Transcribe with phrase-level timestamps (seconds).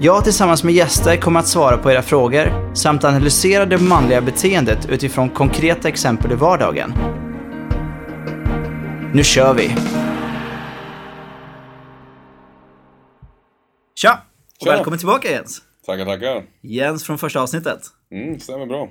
[0.00, 4.90] Jag tillsammans med gäster kommer att svara på era frågor samt analysera det manliga beteendet
[4.90, 6.92] utifrån konkreta exempel i vardagen.
[9.14, 9.68] Nu kör vi!
[13.94, 14.22] Tja!
[14.60, 14.70] Och Tja.
[14.72, 15.62] välkommen tillbaka Jens!
[15.86, 16.44] Tackar, tackar.
[16.62, 17.80] Jens från första avsnittet.
[18.10, 18.88] Mm, stämmer bra.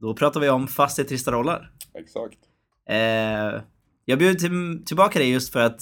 [0.00, 1.70] Då pratar vi om fast i trista roller.
[1.94, 2.38] Exakt.
[2.88, 3.62] Eh,
[4.04, 5.80] jag bjöd till, tillbaka dig just för att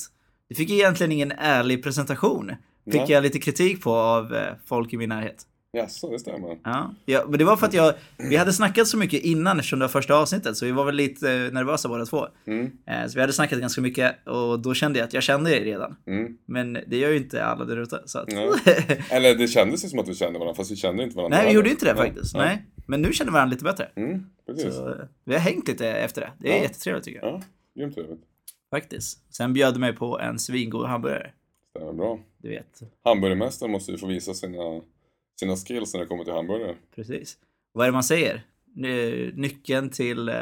[0.49, 2.53] du fick egentligen ingen ärlig presentation.
[2.93, 3.11] Fick Nej.
[3.13, 5.45] jag lite kritik på av eh, folk i min närhet.
[5.73, 6.59] Jaså, det stämmer.
[6.65, 9.79] Ja, ja, men det var för att jag, vi hade snackat så mycket innan eftersom
[9.79, 12.27] det var första avsnittet så vi var väl lite eh, nervösa båda två.
[12.47, 15.51] Mm, Eh, så vi hade snackat ganska mycket och då kände jag att jag kände
[15.51, 15.97] dig redan.
[16.07, 16.39] mm.
[16.47, 18.03] Men det gör ju inte alla där ute.
[18.07, 18.29] Så att...
[18.33, 18.49] Nej.
[19.11, 21.39] Eller det kändes ju som att vi kände varandra, fast vi kände inte varandra.
[21.39, 22.37] Nej, vi gjorde inte det faktiskt.
[22.37, 22.67] Nej.
[22.87, 23.89] Men nu känner vi varandra lite bättre.
[23.97, 24.25] Mm.
[24.73, 26.31] Så, vi har hängt lite efter det.
[26.39, 26.63] Det är Ja.
[26.63, 27.33] jättetrevligt tycker jag.
[27.35, 27.43] Ja,
[27.77, 28.21] grymt trevligt.
[28.71, 29.35] Faktiskt.
[29.35, 31.31] Sen bjöd du mig på en svingod hamburgare.
[31.77, 32.19] Stämmer bra.
[32.39, 32.81] Du vet.
[33.05, 34.81] Hamburgermästaren måste ju få visa sina,
[35.41, 36.75] sina skills när det kommer till hamburgare.
[36.95, 37.39] Precis.
[37.73, 38.43] Vad är det man säger?
[38.75, 40.35] Ny- Nyckeln till eh,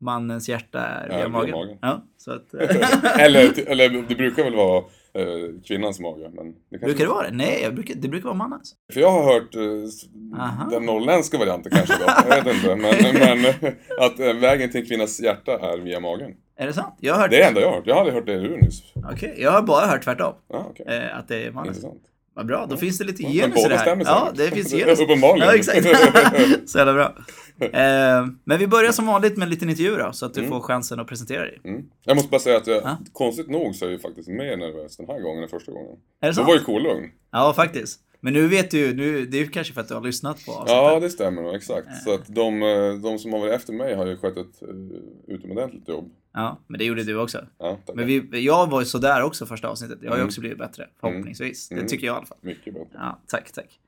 [0.00, 1.50] mannens hjärta är via via magen.
[1.50, 1.78] magen.
[1.82, 2.54] Ja, så att,
[3.18, 4.84] eller, eller det brukar väl vara
[5.18, 6.30] eh, kvinnans mage.
[6.34, 6.86] Men det kanske...
[6.86, 7.36] brukar det vara det?
[7.36, 8.74] Nej, brukar, det brukar vara mannens.
[8.92, 12.04] För jag har hört eh, den norrländska varianten kanske då.
[12.28, 12.76] Jag vet inte.
[12.76, 16.30] Men, men eh, att eh, vägen till en kvinnas hjärta är via magen.
[16.56, 16.94] Är det sant?
[17.00, 17.30] Jag har hört...
[17.30, 17.86] Det är det enda jag har hört.
[17.86, 18.82] Jag har aldrig hört det du nyss.
[19.12, 20.34] Okej, jag har bara hört tvärtom.
[20.48, 20.86] Ja, okej.
[20.88, 21.76] Eh, att det är mannens.
[21.76, 22.02] Intressant.
[22.34, 24.02] Vad bra, då finns det lite genus i det här.
[24.04, 25.00] Ja, det finns genus.
[25.00, 25.48] Uppenbarligen.
[25.48, 25.86] Ja, exakt.
[26.70, 27.14] så jävla bra.
[27.60, 30.60] Eh, men vi börjar som vanligt med en liten intervju då, så att du får
[30.60, 31.60] chansen att presentera dig.
[31.64, 31.82] Mm.
[32.04, 32.98] Jag måste bara säga att jag, Ja.
[33.12, 35.92] konstigt nog så är jag faktiskt mer nervös den här gången än första gången.
[36.20, 36.48] Är det Då sant?
[36.48, 37.08] var ju kolugn.
[37.32, 38.00] Ja, faktiskt.
[38.24, 40.44] Men nu vet du ju, nu, det är ju kanske för att du har lyssnat
[40.44, 40.76] på avsnittet.
[40.76, 42.02] Ja, det stämmer nog, exakt.
[42.04, 44.98] Så att de, eh, de som har varit efter mig har ju skött ett uh,
[45.26, 46.10] utomordentligt jobb.
[46.32, 47.46] Ja, men det gjorde du också.
[47.58, 47.94] Ja, tackar.
[47.94, 49.98] Men vi, jag var ju sådär också första avsnittet.
[50.02, 51.70] Jag har ju också blivit bättre, förhoppningsvis.
[51.70, 51.82] Mm.
[51.82, 52.38] Det tycker jag i alla fall.
[52.40, 52.90] Mycket bättre.
[52.92, 53.80] Ja, tack, tack.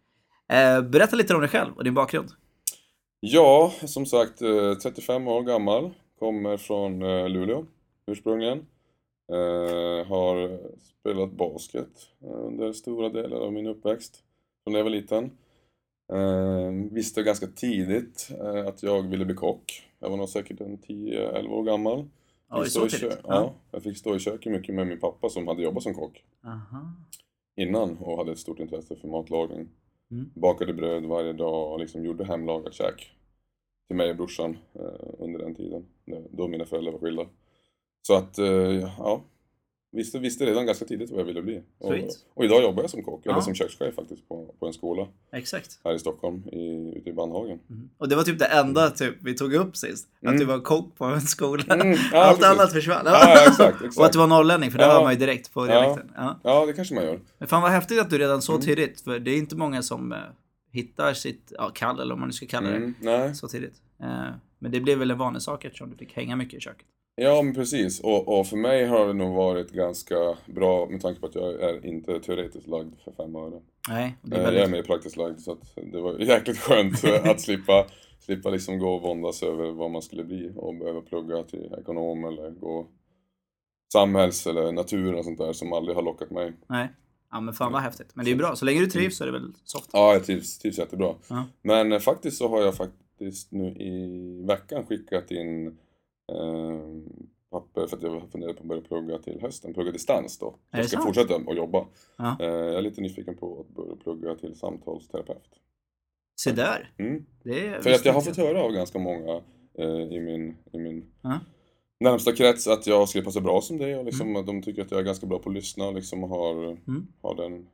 [0.53, 2.29] Eh, berätta lite om dig själv och din bakgrund.
[3.21, 5.91] Ja, som sagt, eh, 35 år gammal.
[6.19, 7.67] Kommer från eh, Luleå
[8.07, 8.59] ursprungligen.
[9.33, 10.59] Eh, har
[11.01, 14.24] spelat basket eh, under stora delar av min uppväxt.
[14.71, 15.31] När jag var liten.
[16.13, 19.83] Eh, visste ganska tidigt eh, att jag ville bli kock.
[19.99, 22.09] Jag var nog säkert en 10-11 år gammal.
[22.63, 23.19] Fick så tidigt.
[23.25, 26.25] ja, jag fick stå i köket mycket med min pappa som hade jobbat som kock
[26.45, 26.93] Aha.
[27.57, 29.69] innan och hade ett stort intresse för matlagning.
[30.11, 30.31] Mm.
[30.35, 33.11] Bakade bröd varje dag och liksom gjorde hemlagat käk
[33.87, 35.87] till mig och brorsan eh, under den tiden,
[36.31, 37.27] då mina föräldrar var skilda.
[38.07, 39.23] Så att, eh, ja,
[39.95, 41.63] visste, visste redan ganska tidigt vad jag ville bli.
[41.79, 41.95] Och,
[42.35, 43.33] och idag jobbar jag som kock, Ja.
[43.33, 45.81] eller som kökschef faktiskt, på, på en skola Exakt.
[45.85, 47.59] här i Stockholm, i, ute i Bandhagen.
[47.71, 47.89] Mm.
[47.99, 50.09] Och det var typ det enda typ, vi tog upp sist.
[50.23, 50.39] Att Mm.
[50.39, 51.63] du var kock på en skola.
[51.75, 52.53] Mm, ja, Allt precis.
[52.55, 53.03] annat försvann.
[53.07, 53.97] Ja, exakt, exakt.
[53.99, 54.93] Och att du var norrlänning, för det Ja.
[54.93, 56.13] hör man ju direkt på dialekten.
[56.17, 56.41] Ja.
[56.43, 57.21] Ja, det kanske man gör.
[57.39, 60.13] Men fan vad häftigt att du redan så tidigt, för det är inte många som
[60.13, 60.19] eh,
[60.73, 63.75] hittar sitt ja, kall, eller vad man nu ska kalla det, Mm, så tidigt.
[64.03, 64.07] Eh,
[64.59, 66.87] men det blev väl en vanlig sak eftersom du fick hänga mycket i köket.
[67.17, 68.01] Ja, men precis.
[68.01, 71.61] Och, och för mig har det nog varit ganska bra med tanke på att jag
[71.63, 73.61] är inte teoretiskt lagd för fem öre.
[73.89, 74.77] Nej, det Eh, är Jag är väldigt...
[74.77, 75.57] mer praktiskt lagd så
[75.93, 77.87] det var jäkligt skönt att slippa,
[78.21, 82.25] slippa liksom gå och våndas över vad man skulle bli och behöva plugga till ekonom
[82.25, 82.87] eller gå
[83.93, 86.53] samhälls eller natur och sånt där som aldrig har lockat mig.
[86.67, 86.89] Nej.
[87.31, 88.11] Ja men fan vad häftigt.
[88.15, 89.91] Men det är bra, så länge du trivs så är det väl soft.
[89.93, 91.15] Ja, jag trivs, trivs jättebra.
[91.29, 91.45] Ja.
[91.63, 95.79] Men eh, faktiskt så har jag faktiskt nu i veckan skickat in
[97.51, 100.55] papper för att jag funderar på att börja plugga till hösten, plugga distans då.
[100.71, 101.07] Jag ska sant?
[101.07, 101.87] fortsätta att jobba.
[102.19, 102.37] Ja.
[102.41, 105.51] Eh, jag är lite nyfiken på att börja plugga till samtalsterapeut.
[106.41, 106.93] Se där.
[106.99, 107.25] Mm.
[107.83, 109.41] För att jag har fått höra av ganska många
[109.79, 111.41] eh, i min, i min Ja.
[112.01, 114.91] närmsta krets att jag skulle passa bra som det och liksom, att de tycker att
[114.91, 117.07] jag är ganska bra på att lyssna och liksom har, Mm.
[117.23, 117.67] har den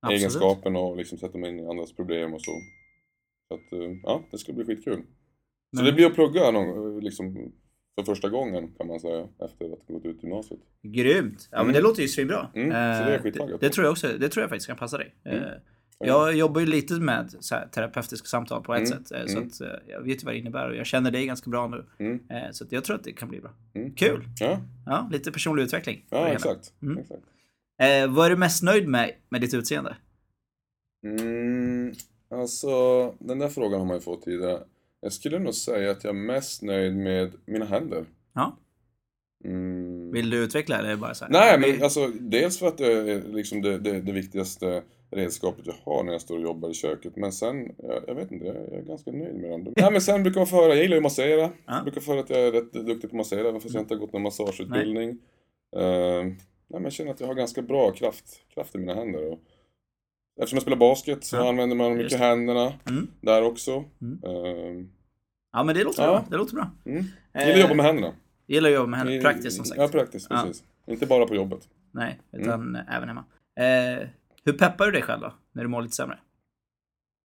[0.00, 0.20] Absolut.
[0.20, 2.52] egenskapen och liksom sätta mig in i andras problem och så.
[3.48, 4.96] Så att, eh, ja, det ska bli skitkul.
[5.02, 7.52] Så Men- det blir att plugga någon, eh, liksom,
[8.04, 10.60] för första gången kan man säga efter att ha gått ut gymnasiet.
[10.82, 11.48] Grymt!
[11.50, 11.74] Ja men Mm.
[11.74, 12.48] det låter ju svinbra.
[12.54, 13.16] Mm, så det är
[13.50, 15.14] Eh, det, tror jag också, det tror jag faktiskt kan passa dig.
[15.24, 15.32] Eh,
[16.02, 16.08] Mm.
[16.14, 19.12] Jag jobbar ju lite med här, terapeutiska samtal på ett Mm, sätt.
[19.12, 19.48] eh, Så mm.
[19.48, 21.84] att eh, jag vet ju vad det innebär och jag känner dig ganska bra nu.
[21.98, 22.20] Mm.
[22.30, 23.50] Eh, Så jag tror att det kan bli bra.
[23.74, 23.94] Mm.
[23.94, 24.24] Kul!
[24.40, 26.04] Ja, Ja, lite personlig utveckling.
[26.10, 26.72] ja exakt.
[26.82, 26.98] Mm.
[26.98, 27.22] exakt.
[27.82, 29.96] Eh, vad är du mest nöjd med med ditt utseende?
[31.06, 31.92] Mm,
[32.30, 32.70] alltså,
[33.18, 34.58] den där frågan har man ju fått tidigare.
[35.00, 38.04] Jag skulle nog säga att jag är mest nöjd med mina händer.
[38.34, 38.56] Ja.
[39.44, 40.12] Mm.
[40.12, 41.32] Vill du utveckla det bara så här?
[41.32, 45.74] Nej, men alltså dels för att det är liksom det, det, det viktigaste redskapet jag
[45.84, 47.16] har när jag står och jobbar i köket.
[47.16, 49.74] Men sen, jag, jag vet inte, jag är ganska nöjd med dem.
[49.76, 51.40] Nej, men sen brukar man få höra, jag gillar ju att massera.
[51.40, 51.50] Ja.
[51.66, 53.82] Jag brukar få höra att jag är rätt duktig på att massera, även fast jag
[53.82, 55.08] inte har gått någon massageutbildning.
[55.76, 56.36] Uh, nej,
[56.68, 58.24] men jag känner att jag har ganska bra kraft,
[58.54, 59.32] kraft i mina händer.
[59.32, 59.40] Och
[60.40, 62.24] eftersom jag spelar basket så Ja, använder man just mycket det.
[62.24, 63.06] händerna Mm.
[63.20, 63.84] där också.
[64.02, 64.24] Mm.
[64.24, 64.86] Uh,
[65.52, 66.08] Ja men det låter Ja.
[66.10, 66.24] bra.
[66.30, 66.70] Det låter bra.
[66.84, 67.04] mm.
[67.32, 68.12] Eh, Gillar att jobba med händerna.
[68.46, 69.14] Gillar att jobba med.
[69.14, 69.80] I- Praktiskt som sagt.
[69.80, 70.42] Ja, praktiskt, Ja.
[70.46, 70.64] precis.
[70.86, 71.68] Inte bara på jobbet.
[71.92, 73.24] Nej, utan även hemma.
[73.60, 74.08] Eh,
[74.44, 75.32] hur peppar du dig själv då?
[75.52, 76.18] När du mår lite sämre?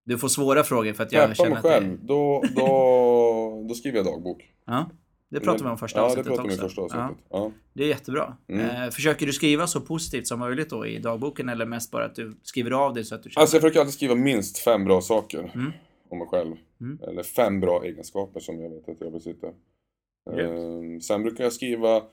[0.06, 3.66] Du får svåra frågor för att jag Peppa känner mig att det, själv, då, då,
[3.70, 4.54] då skriver jag dagbok.
[4.66, 4.90] Ja,
[5.30, 6.58] det pratade vi om första Ja, det avsnittet om också.
[6.62, 7.26] första Ja, avsnittet.
[7.30, 7.52] Ja.
[7.74, 8.38] det är jättebra.
[8.48, 8.84] Mm.
[8.84, 12.16] Eh, försöker du skriva så positivt som möjligt då i dagboken eller mest bara att
[12.16, 13.42] du skriver av dig så att du känner...
[13.42, 15.72] Alltså jag försöker alltid skriva minst fem bra saker Mm.
[16.10, 16.56] om mig själv.
[16.82, 17.00] Mm.
[17.08, 19.54] Eller fem bra egenskaper som jag vet att jag besitter.
[20.32, 22.04] Ehm, sen brukar jag skriva, eh,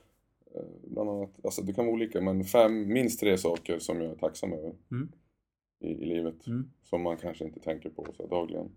[0.85, 4.17] bland annat, alltså det kan vara olika, men fem, minst tre saker som jag är
[4.17, 5.09] tacksam över Mm.
[5.81, 6.47] i, i livet.
[6.47, 6.71] Mm.
[6.83, 8.71] Som man kanske inte tänker på så dagligen.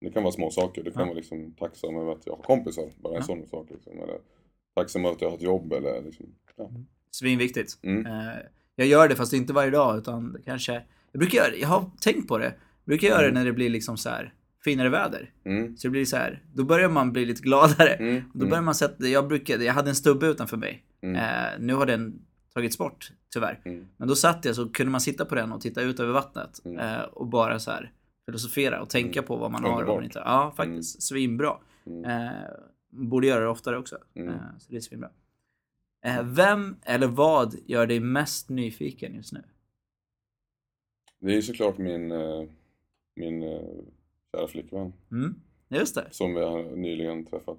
[0.00, 1.06] Det kan vara små saker, det kan Ja.
[1.06, 3.22] vara liksom tacksam över att jag har kompisar, bara en Ja.
[3.26, 3.66] sån sak.
[3.70, 3.92] Liksom.
[3.92, 4.18] Eller
[4.76, 6.70] tacksam över att jag har ett jobb eller liksom, ja.
[7.10, 7.78] Svinviktigt.
[7.82, 8.06] Mm.
[8.06, 8.34] Eh,
[8.76, 10.72] jag gör det fast inte varje dag utan kanske...
[11.12, 12.44] Jag brukar göra, jag har tänkt på det.
[12.44, 12.54] Jag
[12.84, 14.34] brukar göra det när det blir liksom så här
[14.64, 15.32] finare väder.
[15.44, 15.76] Mm.
[15.76, 17.88] Så det blir så här, då börjar man bli lite gladare.
[17.94, 18.22] Mm.
[18.34, 20.84] Då börjar man sätta, jag brukade, jag hade en stubbe utanför mig.
[21.02, 21.16] Mm.
[21.16, 22.22] Eh, nu har den
[22.54, 23.60] tagits bort, tyvärr.
[23.64, 23.86] Mm.
[23.96, 26.60] Men då satt jag så kunde man sitta på den och titta ut över vattnet.
[26.64, 26.78] Mm.
[26.78, 27.92] Eh, och bara så här
[28.28, 29.26] filosofera och tänka Mm.
[29.26, 30.04] på vad man har och Underbart.
[30.04, 31.02] inte Ja, faktiskt.
[31.02, 31.56] Svinbra.
[31.86, 32.04] Mm.
[32.04, 32.32] Eh,
[32.90, 33.98] borde göra det oftare också.
[34.14, 34.28] Mm.
[34.28, 35.10] Eh, så det är svinbra.
[36.04, 39.42] Eh, vem eller vad gör dig mest nyfiken just nu?
[41.20, 42.44] Det är ju såklart min, eh,
[43.16, 43.60] min eh,
[44.34, 45.34] kära flickvän Mm,
[45.68, 46.06] just det.
[46.10, 47.58] som vi har nyligen träffat.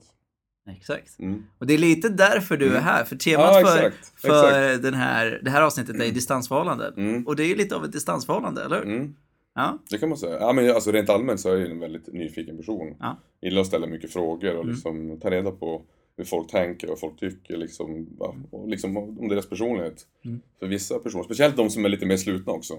[0.69, 1.19] Exakt.
[1.19, 1.43] Mm.
[1.57, 2.83] Och det är lite därför du är Mm.
[2.83, 3.03] här.
[3.03, 4.21] För temat Ja, för, exakt.
[4.21, 6.93] för Den här, det här avsnittet är distansförhållanden.
[6.97, 7.27] Mm.
[7.27, 9.13] Och det är ju lite av ett distansförhållande, eller hur?
[9.57, 9.65] Mm.
[9.65, 9.77] Ja.
[9.89, 10.37] Det kan man säga.
[10.39, 12.95] Ja, men alltså rent allmänt så är jag en väldigt nyfiken person.
[12.99, 13.17] Ja.
[13.41, 14.69] Gillar att ställa mycket frågor och Mm.
[14.73, 15.81] liksom ta reda på
[16.17, 20.07] hur folk tänker och vad folk tycker liksom, ja, och liksom om deras personlighet.
[20.25, 20.39] Mm.
[20.59, 22.73] För vissa personer, speciellt de som är lite mer slutna också.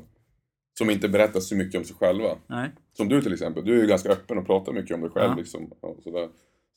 [0.78, 2.38] Som inte berättar så mycket om sig själva.
[2.46, 2.69] Nej.
[2.93, 5.31] Som du till exempel, du är ju ganska öppen och pratar mycket om dig själv
[5.31, 5.37] Ja.
[5.38, 5.73] liksom.
[5.81, 6.28] Och sådär.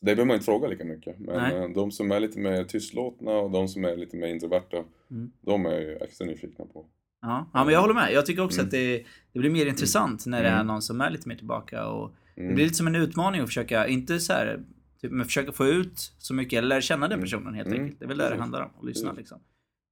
[0.02, 1.20] Det behöver man inte fråga lika mycket.
[1.20, 1.56] Men Nej.
[1.64, 5.32] eh, de som är lite mer tystlåtna och de som är lite mer introverta, Mm.
[5.42, 6.86] de är jag ju extra nyfikna på.
[7.26, 7.50] Ja.
[7.54, 8.14] ja, men jag håller med.
[8.14, 8.68] Jag tycker också Mm.
[8.68, 9.04] att det,
[9.34, 10.68] det blir mer intressant när det är Mm.
[10.68, 11.88] någon som är lite mer tillbaka.
[11.88, 12.56] Och Det Mm.
[12.56, 14.60] blir lite som en utmaning att försöka, inte så här,
[15.02, 17.24] typ, men försöka få ut så mycket, eller lära känna den Mm.
[17.24, 17.82] personen helt Mm.
[17.82, 18.00] enkelt.
[18.00, 19.40] Det är väl det det handlar om, att lyssna liksom.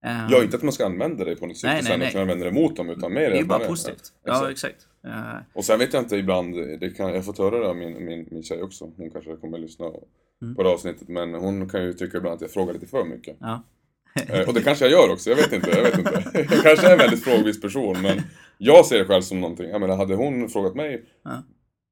[0.06, 2.46] Eh, Ja, inte att man ska använda det på något sätt sen att man använder
[2.46, 4.14] det mot dem, utan mer det är ju bara positivt.
[4.24, 4.74] Ja, Ja, exakt.
[4.76, 4.88] exakt.
[5.06, 7.76] Eh, Och sen vet jag inte ibland, det kan, jag har fått höra det av
[7.76, 9.86] min, min, min tjej också, hon kanske kommer att lyssna
[10.42, 10.56] Mm.
[10.56, 13.38] på det avsnittet, men hon kan ju tycka ibland att jag frågar lite för mycket.
[13.40, 13.64] ja.
[14.30, 16.24] Eh, Och det kanske jag gör också, jag vet inte, jag vet inte.
[16.36, 18.22] Jag kanske är en väldigt frågvis person, men
[18.58, 21.44] jag ser det själv som någonting, jag menar hade hon frågat mig Ja.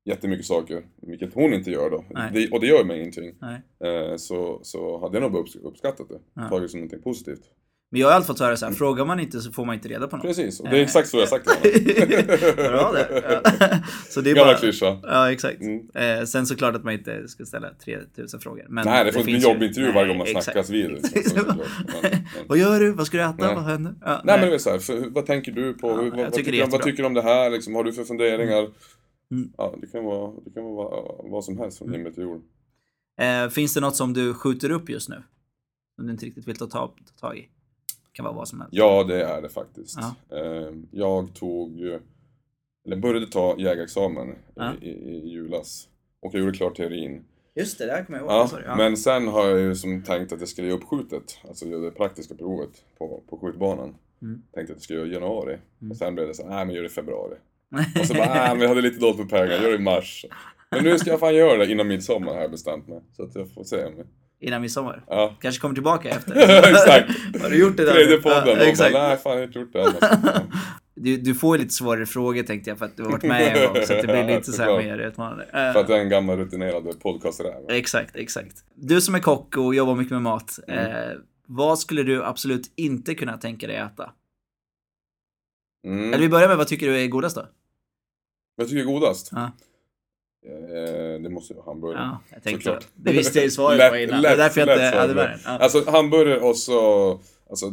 [0.06, 3.62] jättemycket saker, vilket hon inte gör då, det, och det gör mig ingenting, Nej.
[3.94, 6.50] eh, så, så hade jag nog uppskattat det, Ja.
[6.50, 7.42] tagit det som någonting positivt.
[7.92, 9.88] Men jag har alltid fått höra så här, frågar man inte så får man inte
[9.90, 10.26] reda på något.
[10.26, 12.24] Precis, och det är exakt så jag har sagt till henne.
[12.70, 13.42] Bra det.
[13.60, 13.78] Ja.
[14.10, 14.60] Så det är Gamla bara...
[14.60, 15.00] klyscha.
[15.04, 15.62] Ja, exakt.
[15.62, 15.90] Mm.
[16.20, 18.66] Eh, sen såklart att man inte ska ställa 3000 frågor.
[18.70, 20.44] Men Nej, det får inte bli jobbintervju varje gång man exakt.
[20.44, 20.90] snackas vid.
[20.92, 21.36] liksom, så.
[21.48, 21.58] Men-
[22.02, 22.92] men- Vad gör du?
[22.92, 23.36] Vad ska du äta?
[23.40, 23.56] Nej.
[23.56, 23.96] Vad händer?
[24.02, 25.90] Ja, Nej men det är så här, för, vad tänker du på?
[25.90, 27.50] Ja, vad, vad, tycker det vad tycker du om det här?
[27.50, 28.68] Liksom, har du för funderingar?
[29.32, 29.50] Mm.
[29.58, 32.00] Ja, det kan vara, det kan vara vad, vad som helst från Mm.
[32.00, 32.42] himmel till jord.
[33.22, 35.24] Eh, finns det något som du skjuter upp just nu?
[35.96, 37.50] Som du inte riktigt vill ta, ta, ta tag i?
[38.20, 38.74] Kan vara vad som helst.
[38.76, 39.98] Ja, det är det faktiskt.
[40.30, 40.38] Ja.
[40.38, 41.82] Eh, Jag tog,
[42.86, 44.72] eller började ta jägarexamen Ja.
[44.82, 45.88] i, i, i julas.
[46.22, 47.26] Och jag gjorde klart teorin.
[47.56, 48.64] Just det, det här kommer jag Ja, Sorry.
[48.78, 51.92] men sen har jag ju som tänkt att jag skulle göra uppskjutet, alltså göra det
[51.92, 53.96] praktiska provet på, på skjutbanan.
[54.22, 54.42] Mm.
[54.54, 55.58] Tänkte att jag skulle göra i januari.
[55.82, 55.92] Mm.
[55.92, 57.36] Och sen blev det så nej men gör det i februari.
[58.00, 60.26] Och så bara, nej men jag hade lite dåligt med pengar, gör det i mars.
[60.72, 63.02] Men nu ska jag fan göra det innan midsommar har jag bestämt mig.
[63.14, 63.86] Så att jag får se.
[63.86, 63.94] om-
[64.42, 65.04] Innan midsommar.
[65.08, 66.36] Ja, Kanske kommer tillbaka efter.
[66.72, 67.42] exakt.
[67.42, 67.94] Har du gjort det där?
[67.94, 68.58] Tredje podden.
[68.60, 68.94] Ja, exakt.
[68.94, 70.52] Bara, nej fan jag har inte gjort det än.
[71.02, 73.58] Du, du får ju lite svårare frågor tänkte jag för att du har varit med
[73.58, 73.84] en gång.
[73.86, 75.46] Så det blir lite så här mer utmanande.
[75.52, 77.70] För att jag är en gammal rutinerad podcasträv.
[77.70, 78.56] Exakt, exakt.
[78.76, 80.60] Du som är kock och jobbar mycket med mat.
[80.68, 80.86] Mm.
[80.86, 81.18] Eh,
[81.48, 84.12] vad skulle du absolut inte kunna tänka dig äta?
[85.88, 86.14] Mm.
[86.14, 87.46] Eller vi börjar med, vad tycker du är godast då?
[88.56, 89.30] Vad tycker du är godast?
[89.32, 89.52] Ja.
[90.46, 92.02] Eh, det måste ju vara hamburgare.
[92.04, 92.88] Ja, jag tänkte Såklart.
[92.96, 93.12] det.
[93.12, 94.22] Visste jag i svaret på innan.
[94.22, 95.40] lätt- det är därför jag inte hade med.
[95.46, 95.50] Ja.
[95.58, 97.12] Alltså hamburgare och så,
[97.50, 97.66] alltså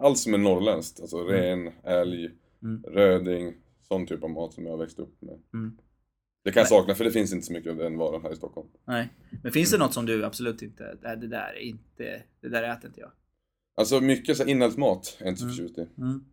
[0.00, 1.00] allt som är norrländskt.
[1.00, 2.30] Alltså ren, älg,
[2.62, 2.82] Mm.
[2.88, 3.54] röding,
[3.88, 5.38] sån typ av mat som jag har växt upp med.
[5.54, 5.78] Mm.
[6.44, 8.36] Det kan jag sakna för det finns inte så mycket av den varan här i
[8.36, 8.68] Stockholm.
[8.84, 9.08] Nej.
[9.42, 12.86] Men finns det något som du absolut inte, det där är inte, det där äter
[12.86, 13.10] inte jag.
[13.76, 15.56] Alltså mycket så inälvsmat är jag inte så Mm.
[15.56, 15.86] förtjust i.
[16.00, 16.24] Mm.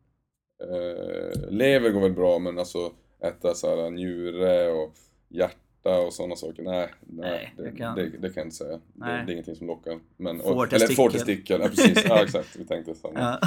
[0.64, 2.92] Eh, lever går väl bra men alltså
[3.24, 4.94] äta så här njure och
[5.30, 5.56] hjärta
[5.90, 6.64] och sådana saker.
[6.64, 8.80] Nej, nej, Nej, det, kan- det, det kan jag inte säga.
[8.94, 10.00] Det, det är ingenting som lockar.
[10.18, 10.86] Men, och, Fårtestikel.
[10.86, 12.06] eller fårtestikel, ja precis.
[12.10, 13.20] Ja exakt, vi tänkte samma.
[13.20, 13.40] Ja.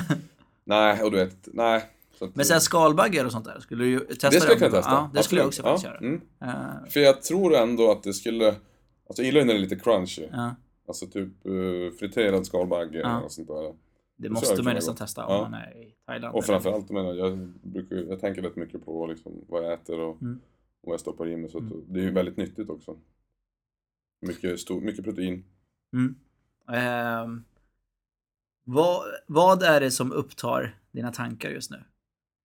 [0.65, 1.85] Nej, och du vet, nej.
[2.21, 4.91] Att, Men sen skalbaggar och sånt där, skulle du testa det skulle jag kunna testa.
[4.91, 5.97] Ja, det skulle jag också Absolut.
[5.99, 6.53] faktiskt göra.
[6.53, 6.83] Mm.
[6.85, 8.59] Eh, För jag tror ändå att det skulle, alltså
[9.17, 10.23] jag gillar ju när det är lite crunchy.
[10.33, 10.55] ja.
[10.89, 13.21] Alltså typ uh, friterad skalbagge Ja.
[13.21, 13.75] och sånt där.
[14.17, 15.41] Det måste man nästan testa om Ja.
[15.51, 16.35] man är i Thailand.
[16.35, 20.01] Och framförallt, jag menar, jag, brukar, jag tänker rätt mycket på liksom, vad jag äter
[20.01, 20.41] och, Mm.
[20.87, 21.51] Och jag stoppar i mig.
[21.51, 21.85] Så att, Mm.
[21.89, 22.97] det är ju väldigt nyttigt också.
[24.27, 25.45] Mycket, stor, mycket protein.
[25.93, 26.15] Mm.
[26.73, 27.45] Ehm,
[28.65, 31.85] vad, vad är det som upptar dina tankar just nu?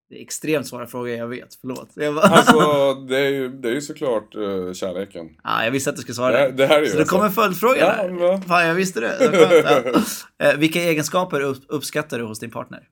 [0.10, 1.56] Det är extremt svåra frågor, jag vet.
[1.56, 1.90] Förlåt.
[1.96, 2.26] Jag, bara...
[2.26, 5.38] Alltså, det är ju, det är ju såklart uh, kärleken.
[5.44, 6.66] ah, jag visste att du skulle svara Det, här- det.
[6.68, 8.38] här är ju Så det kommer en följdfråga Ja, där.
[8.38, 9.18] Fan, jag visste det.
[9.32, 10.02] det ja.
[10.48, 12.90] Eh, Vilka egenskaper upp, uppskattar du hos din partner?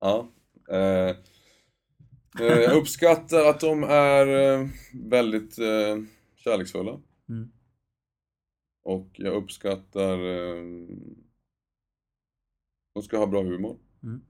[0.00, 0.28] Ja.
[0.70, 1.16] Eh, eh,
[2.38, 5.96] jag uppskattar att de är eh, väldigt eh,
[6.36, 7.00] kärleksfulla.
[7.28, 7.50] Mm.
[8.84, 10.18] Och jag uppskattar...
[10.18, 10.64] Eh,
[12.94, 13.76] de ska ha bra humor.
[14.02, 14.20] Mm.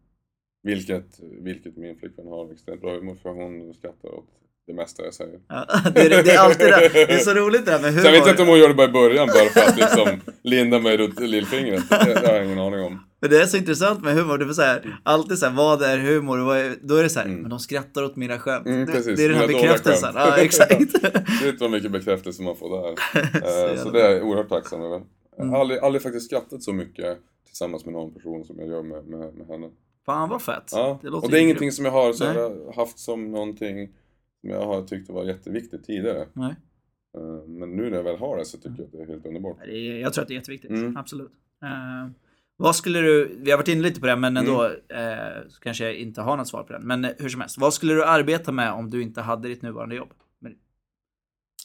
[0.63, 4.29] Vilket, vilket min flickvän har extremt bra humor för hon skrattar åt
[4.67, 5.41] det mesta jag säger.
[5.49, 6.89] Ja, det, är, det är alltid det.
[6.93, 8.03] Det är så roligt det där med humor.
[8.03, 10.21] Så jag vet inte om hon gör det bara i början bara för att liksom
[10.43, 11.91] linda mig runt lillfingret.
[11.91, 13.07] Det, det har jag ingen aning om.
[13.25, 14.39] Men det är så intressant med humor.
[14.39, 16.39] Det är så här, alltid så här, vad är humor?
[16.39, 17.41] Vad är, då är det så här, Mm.
[17.41, 18.67] men de skrattar åt mina skämt.
[18.67, 19.17] Mm, precis.
[19.17, 20.13] det är den här bekräftelsen.
[20.17, 20.81] Ja, exakt.
[21.43, 22.95] Vet vad mycket bekräftelse man får där.
[23.41, 25.03] Så Eh, jävla så det är jag oerhört tacksam över.
[25.37, 25.53] Jag Mm.
[25.53, 29.07] har aldrig, aldrig faktiskt skrattat så mycket tillsammans med någon person som jag gör med,
[29.07, 29.71] med, med henne.
[30.07, 30.71] Fan vad fett.
[30.73, 30.99] Ja.
[31.03, 33.89] Det och det är ingenting som jag har så här, haft som någonting
[34.41, 36.27] som jag har tyckt var jätteviktigt tidigare.
[36.33, 36.55] Nej.
[37.17, 39.27] Eh, Men nu när jag väl har det så tycker jag att det är helt
[39.27, 39.57] underbart.
[40.03, 40.71] Jag tror att det är jätteviktigt.
[40.71, 40.97] Mm.
[40.97, 41.33] Absolut.
[42.59, 45.19] Eh, vad skulle du, vi har varit inne lite på det men ändå Mm.
[45.19, 46.83] eh, så kanske jag inte har något svar på den.
[46.87, 49.63] Men eh, hur som helst, vad skulle du arbeta med om du inte hade ditt
[49.63, 50.13] nuvarande jobb?
[50.39, 50.59] Men,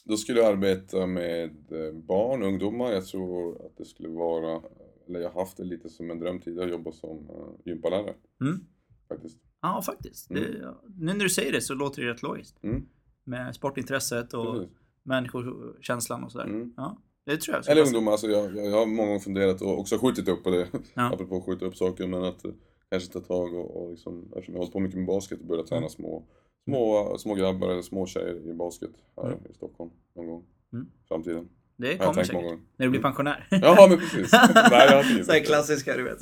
[0.05, 2.91] Då skulle jag arbeta med eh, barn, ungdomar.
[2.91, 4.62] Jag tror att det skulle vara,
[5.08, 8.13] eller jag har haft det lite som en dröm tidigare, att jobba som uh, gympalärare.
[8.41, 8.60] Mm.
[9.08, 9.38] Faktiskt.
[9.62, 10.29] ja, faktiskt.
[10.31, 10.43] Mm.
[10.43, 12.63] Det, nu när du säger det så låter det rätt logiskt.
[12.63, 12.86] Mm.
[13.24, 14.69] Med sportintresset och Precis.
[15.03, 16.46] människokänslan och sådär.
[16.46, 16.74] Mm.
[16.77, 16.98] Ja,
[17.29, 17.69] det tror jag.
[17.69, 20.50] Eller ungdomar, alltså jag, jag, jag har många gånger funderat och också skjutit upp på
[20.50, 20.67] det.
[20.93, 21.09] Ja.
[21.13, 22.51] Apropå att skjuta upp saker, men att eh,
[22.91, 25.45] kanske ta tag och, och liksom, eftersom jag har hållit på mycket med basket och
[25.45, 25.89] börjat träna Mm.
[25.89, 26.24] små,
[26.67, 29.39] små, små grabbar eller små tjejer i basket här Mm.
[29.50, 30.43] i Stockholm någon gång.
[30.74, 30.88] Mm.
[31.07, 31.50] Framtiden.
[31.77, 32.59] Det kommer säkert.
[32.77, 33.48] När du blir pensionär.
[33.62, 34.31] Ja, men precis.
[34.71, 35.24] Nej.
[35.25, 36.19] Så här klassiska, du vet.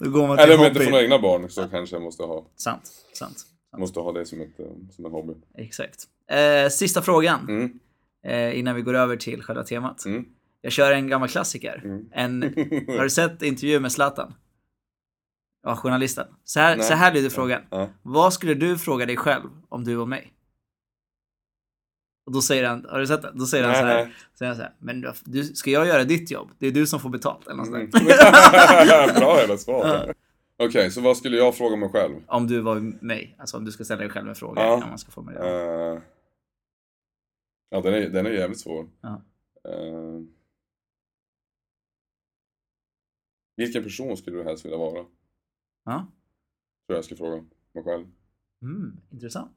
[0.00, 2.02] Då går man till Eller om jag inte får några egna barn så kanske jag
[2.02, 3.36] måste ha, Sant, sant.
[3.78, 5.32] måste ha det som, ett, eh, som en hobby.
[5.54, 6.04] Exakt.
[6.30, 7.78] Eh, sista frågan Mm.
[8.26, 10.04] eh, innan vi går över till själva temat.
[10.06, 10.24] Mm.
[10.64, 11.80] Jag kör en gammal klassiker.
[11.84, 12.08] Mm.
[12.12, 12.42] En,
[12.96, 14.34] har du sett intervju med Zlatan?
[15.62, 16.26] Ja, journalisten.
[16.44, 16.86] Så här, Nej.
[16.86, 17.62] så här lyder frågan.
[17.70, 17.88] Ja.
[18.02, 20.32] Vad skulle du fråga dig själv om du var mig?
[22.26, 23.32] Och då säger han, har du sett det?
[23.34, 26.30] Då säger han så här, säger han så här, men du, ska jag göra ditt
[26.30, 26.50] jobb?
[26.58, 27.46] Det är du som får betalt.
[27.48, 27.90] Eller Mm.
[29.20, 29.86] Bra jävla svar.
[29.86, 30.12] Ja.
[30.66, 32.14] Okej, så vad skulle jag fråga mig själv?
[32.26, 33.36] Om du var mig.
[33.38, 34.62] Alltså om du ska ställa dig själv en fråga.
[34.62, 34.76] Ja.
[34.88, 35.46] Man ska formulera.
[35.94, 35.98] Eh,
[37.70, 38.88] ja, den är, den är jävligt svår.
[39.00, 39.22] Ja.
[39.68, 40.20] Eh,
[43.56, 45.04] vilken person skulle du helst vilja vara?
[45.84, 46.06] Ja.
[46.86, 47.36] Tror jag skulle fråga
[47.74, 48.06] mig själv.
[48.62, 49.56] Mm, intressant.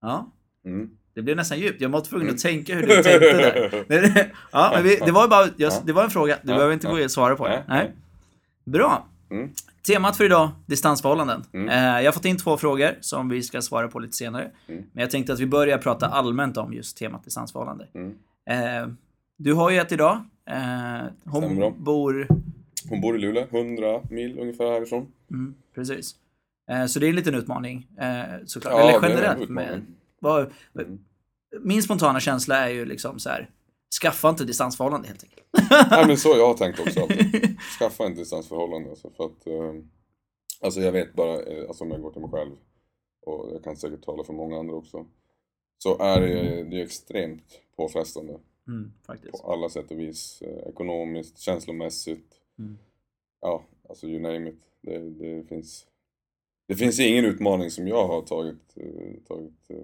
[0.00, 0.32] Ja.
[0.64, 0.90] Mm.
[1.14, 1.80] Det blev nästan djupt.
[1.80, 2.34] Jag var tvungen Mm.
[2.34, 4.32] att tänka hur du tänkte där.
[4.52, 5.82] Ja, men vi, det var bara, jag, Ja.
[5.84, 6.38] det var en fråga.
[6.42, 6.92] Du Ja, behöver inte ja.
[6.96, 7.64] gå och svara på det.
[7.68, 7.92] Nej.
[8.64, 9.06] Bra.
[9.30, 9.50] Mm.
[9.86, 11.44] Temat för idag, distansförhållanden.
[11.52, 11.68] Mm.
[11.68, 14.50] Eh, jag har fått in två frågor som vi ska svara på lite senare.
[14.66, 14.84] Mm.
[14.92, 17.88] Men jag tänkte att vi börjar prata allmänt om just temat distansförhållande.
[17.94, 18.14] Mm.
[18.46, 18.94] Eh,
[19.36, 20.24] du har ju ett idag.
[20.46, 22.28] Eh, hon bor...
[22.88, 25.12] Hon bor i Luleå, 100 mil ungefär härifrån.
[25.30, 26.16] Mm, precis.
[26.70, 28.74] Eh, så det är en liten utmaning eh, såklart.
[28.74, 29.48] Ja, Eller generellt.
[29.50, 29.86] Med,
[30.18, 30.98] vad, Mm.
[31.60, 33.50] Min spontana känsla är ju liksom så här.
[34.02, 35.46] Skaffa inte distansförhållande helt enkelt.
[35.90, 37.08] Nej men så jag har tänkt också.
[37.78, 38.90] Skaffa en distansförhållande.
[38.90, 39.74] Alltså, för att, eh,
[40.60, 41.32] alltså jag vet bara,
[41.68, 42.50] alltså om jag går till mig själv.
[43.26, 45.06] Och jag kan säkert tala för många andra också.
[45.78, 48.38] Så är det, det är extremt påfrestande.
[48.68, 48.92] Mm.
[49.32, 50.42] På alla sätt och vis.
[50.66, 52.41] Ekonomiskt, känslomässigt.
[52.62, 52.78] Mm.
[53.40, 54.60] Ja, alltså you name it.
[54.80, 55.86] Det, det finns
[56.68, 58.84] det finns ingen utmaning som jag har tagit, eh,
[59.28, 59.76] tagit, eh,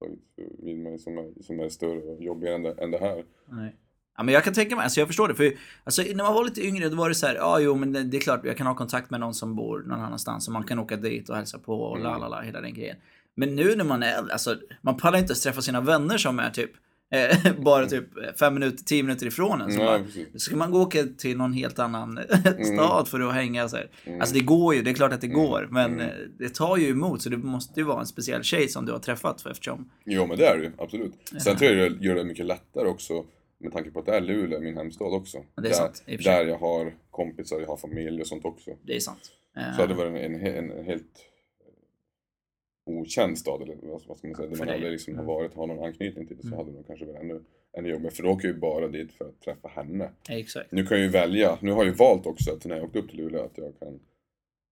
[0.00, 0.20] tagit
[0.58, 3.24] vid mig som är, som är större och jobbigare än det, än det här.
[3.46, 3.76] Nej.
[4.16, 5.34] Ja, men jag kan tänka mig, alltså jag förstår det.
[5.34, 5.52] För
[5.84, 8.02] alltså, när man var lite yngre då var det så här, ja jo men det,
[8.02, 10.64] det är klart jag kan ha kontakt med någon som bor någon annanstans och man
[10.64, 12.12] kan åka dit och hälsa på och Mm.
[12.12, 12.96] la la la hela den grejen.
[13.34, 16.50] Men nu när man är alltså man pallar inte ens träffa sina vänner som är
[16.50, 16.70] typ
[17.64, 18.04] bara typ
[18.38, 19.72] fem minuter, tio minuter ifrån en.
[19.72, 20.42] Så Nej, bara, precis.
[20.42, 22.20] ska man gå och åka till någon helt annan
[22.74, 23.76] stad för att hänga så.
[24.04, 24.20] Mm.
[24.20, 25.68] Alltså det går ju, det är klart att det går.
[25.70, 26.06] Men eh,
[26.38, 28.98] det tar ju emot så det måste ju vara en speciell tjej som du har
[28.98, 29.90] träffat för eftersom.
[30.04, 31.12] Jo men det är det ju, absolut.
[31.44, 33.24] Sen tror jag det gör det mycket lättare också
[33.58, 35.38] med tanke på att det är Luleå, min hemstad också.
[35.54, 38.70] det är där, sant, där jag har kompisar, jag har familj och sånt också.
[38.82, 39.30] Det är sant.
[39.56, 41.26] Eh, Så det varit en, en, en helt
[42.98, 45.34] okänd stad, eller vad ska man säga, där man aldrig liksom har Mm.
[45.34, 47.40] varit, har någon anknytning till det, så hade det nog kanske varit ännu,
[47.78, 48.14] ännu jobbigare.
[48.14, 50.10] För då åker ju bara dit för att träffa henne.
[50.28, 50.72] Exakt.
[50.72, 52.98] Nu kan jag ju välja, nu har jag ju valt också att när jag åkte
[52.98, 54.00] upp till Luleå att jag kan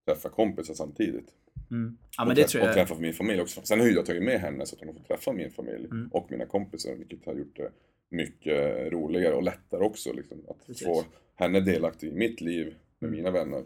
[0.08, 1.28] träffa kompisar samtidigt.
[1.70, 1.98] Mm.
[2.18, 3.60] Ja och, träffa, och träffa min familj också.
[3.64, 6.08] Sen har ju jag tagit med henne så att hon fått träffa min familj Mm.
[6.12, 7.70] och mina kompisar, vilket har gjort det
[8.10, 10.12] mycket roligare och lättare också.
[10.12, 10.86] Liksom, att Precis.
[10.86, 12.66] få henne delaktig i mitt liv
[12.98, 13.18] med Mm.
[13.18, 13.64] mina vänner,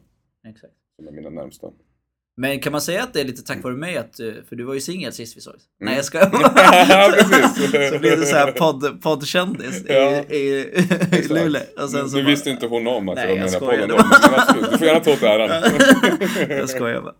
[0.48, 0.74] Exakt.
[0.96, 1.72] som är mina närmsta.
[2.36, 4.64] Men kan man säga att det är lite tack vare mig att, eh, för du
[4.64, 5.62] var ju singel sist vi sågs.
[5.80, 5.90] Mm.
[5.90, 6.20] Nej jag ska.
[7.92, 10.38] Så blev du så här podd, poddkändis Ja, i, i,
[11.12, 11.28] i.
[11.28, 11.62] Luleå.
[11.82, 13.58] Och sen nu så nu visste inte hon om att Nej, jag var med i
[13.58, 15.50] podden då, men absolut, du får gärna ta åt äran.
[16.58, 17.14] jag skojar bara.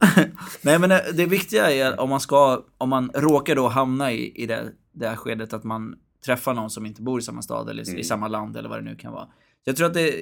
[0.61, 4.42] Nej men det, det viktiga är om man ska, om man råkar då hamna i,
[4.42, 4.62] i det,
[4.94, 5.94] det här skedet att man
[6.26, 7.99] träffar någon som inte bor i samma stad eller Mm.
[7.99, 9.26] i samma land eller vad det nu kan vara.
[9.64, 10.14] Jag tror att det,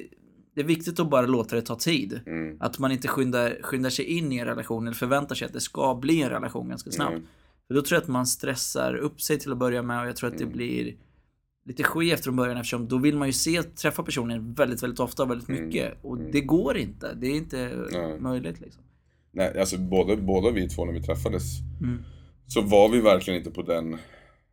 [0.55, 2.19] det är viktigt att bara låta det ta tid.
[2.25, 2.57] Mm.
[2.59, 5.59] Att man inte skyndar, skyndar sig in i en relation eller förväntar sig att det
[5.61, 7.11] ska bli en relation ganska snabbt.
[7.13, 7.25] Mm.
[7.67, 10.15] För då tror jag att man stressar upp sig till att börja med och jag
[10.15, 10.55] tror att det Mm.
[10.57, 10.95] blir
[11.65, 15.23] lite skevt från början eftersom då vill man ju se, träffa personen väldigt, väldigt ofta
[15.23, 15.65] och väldigt Mm.
[15.65, 15.93] mycket.
[16.01, 16.31] Och Mm.
[16.31, 17.13] det går inte.
[17.13, 18.19] Det är inte Nej.
[18.19, 18.83] möjligt liksom.
[19.31, 21.43] Nej, alltså båda, båda vi två när vi träffades
[21.81, 22.03] Mm.
[22.47, 23.97] så var vi verkligen inte på den,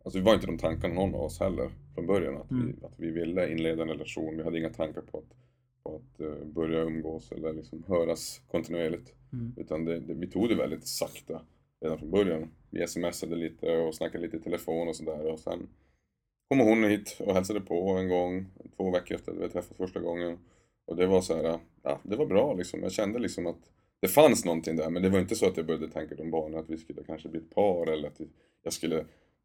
[0.05, 2.37] alltså vi var inte de tankarna någon av oss heller från början.
[2.37, 2.67] Att, Mm.
[2.67, 5.25] vi, att vi ville inleda en relation, vi hade inga tankar på att,
[6.21, 9.13] eh, börja umgås eller liksom höras kontinuerligt.
[9.33, 9.55] Mm.
[9.57, 11.43] Utan det, det, vi tog det väldigt sakta
[11.81, 12.51] redan från början.
[12.71, 15.69] Vi smsade lite och snackade lite i telefon och sådär och sen
[16.49, 20.01] kom hon hit och hälsade på en gång, två veckor efter att vi träffats första
[20.01, 20.39] gången.
[20.87, 22.83] Och det var så här, ja det var bra liksom.
[22.83, 25.67] Jag kände liksom att det fanns någonting där men det var inte så att jag
[25.67, 28.21] började tänka de banorna att vi skulle kanske bli ett par eller att
[28.63, 29.05] jag skulle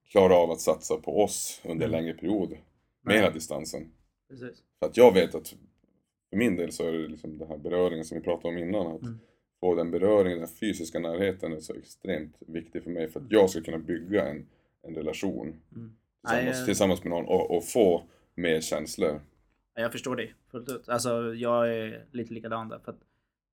[0.10, 2.04] klara av att satsa på oss under en Mm.
[2.04, 2.58] längre period
[3.02, 3.92] med hela distansen.
[4.30, 4.64] Precis.
[4.80, 5.56] För att jag vet att
[6.36, 8.88] för min del så är det liksom den här beröringen som vi pratade om innan.
[8.96, 9.20] Att Mm.
[9.60, 13.50] få den beröringen, den fysiska närheten är så extremt viktig för mig för att jag
[13.50, 14.46] ska kunna bygga en,
[14.88, 15.96] en relation Mm.
[16.22, 18.04] tillsammans, Nej, eh, tillsammans med någon och, och få
[18.36, 19.22] mer känslor.
[19.76, 20.90] Ja, Jag förstår dig fullt ut.
[20.90, 22.80] Alltså jag är lite likadan där.
[22.80, 23.00] För att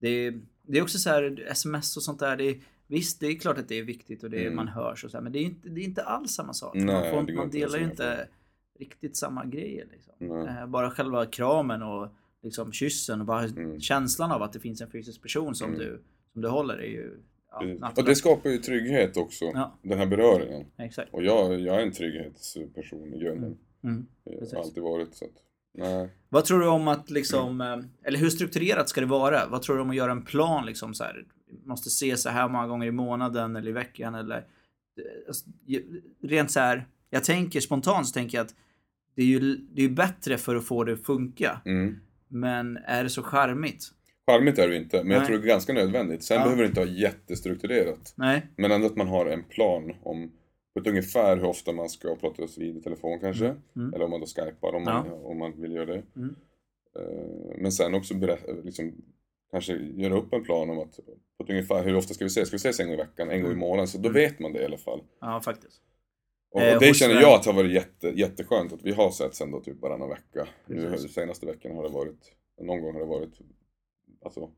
[0.01, 2.37] det, är, det är också så här sms och sånt där.
[2.37, 4.57] Det är, visst, det är klart att det är viktigt och det är, Mm.
[4.57, 6.75] man hörs och så här, Men det är, inte, det är inte alls samma sak.
[6.75, 8.29] Nej, man, får, man delar ju inte
[8.79, 9.87] riktigt samma grejer.
[9.93, 10.47] Liksom.
[10.47, 12.09] Eh, bara själva kramen och
[12.43, 13.81] liksom kyssen och bara Mm.
[13.81, 15.79] känslan av att det finns en fysisk person som, Mm.
[15.81, 16.03] du,
[16.33, 17.19] som du håller är ju
[17.51, 19.79] ja, natt Och det skapar ju trygghet också, Ja.
[19.83, 20.67] den här beröringen.
[20.79, 21.15] Exakt.
[21.15, 23.59] Och jag, jag är en trygghetsperson i grunden.
[23.85, 24.07] Mm.
[24.25, 24.55] Jag Precis.
[24.55, 25.31] har alltid varit så att,
[25.75, 26.09] nej.
[26.29, 29.49] Vad tror du om att liksom, eh, eller hur strukturerat ska det vara?
[29.49, 31.25] Vad tror du om att göra en plan liksom så här?
[31.65, 35.51] Måste se så här många gånger i månaden eller i veckan eller eh, alltså,
[36.23, 36.87] rent så här.
[37.11, 38.55] Jag tänker spontant så tänker jag att
[39.15, 41.61] det är ju det är bättre för att få det att funka.
[41.65, 41.99] Mm.
[42.33, 43.85] Men är det så charmigt?
[44.27, 45.27] Charmigt är det inte, men jag Nej.
[45.27, 46.23] tror det är ganska nödvändigt.
[46.25, 46.43] Sen Ja.
[46.43, 48.15] behöver det inte vara jättestrukturerat.
[48.17, 48.47] Nej.
[48.57, 50.33] Men ändå att man har en plan om
[50.75, 53.55] på ett ungefär hur ofta man ska pratas vid i telefon kanske.
[53.77, 53.95] Mm.
[53.95, 55.13] Eller om man då skypar om man, Ja.
[55.15, 56.03] om man vill göra det.
[56.17, 56.35] Mm.
[56.99, 58.15] Eh, Men sen också
[58.65, 58.93] liksom,
[59.51, 61.01] kanske göra upp en plan om att
[61.39, 62.49] på ungefär hur ofta ska vi ses?
[62.49, 63.59] Ska vi ses en gång i veckan, en gång i Mm.
[63.59, 63.89] månaden?
[63.89, 64.15] Så då Mm.
[64.23, 65.01] vet man det i alla fall.
[65.21, 65.81] Ja, faktiskt.
[66.53, 69.11] Och, Eh, och det hos känner jag att har varit jätte, jätteskönt att vi har
[69.11, 70.49] setts ändå typ varannan vecka.
[70.67, 71.15] Nu Precis.
[71.15, 73.39] senaste veckan har det varit, någon gång har det varit
[74.25, 74.51] alltså,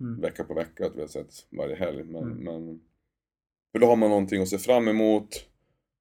[0.00, 0.20] Mm.
[0.20, 2.04] vecka på vecka att vi har setts varje helg.
[2.04, 2.36] Men, Mm.
[2.38, 2.80] men
[3.72, 5.46] för då har man någonting att se fram emot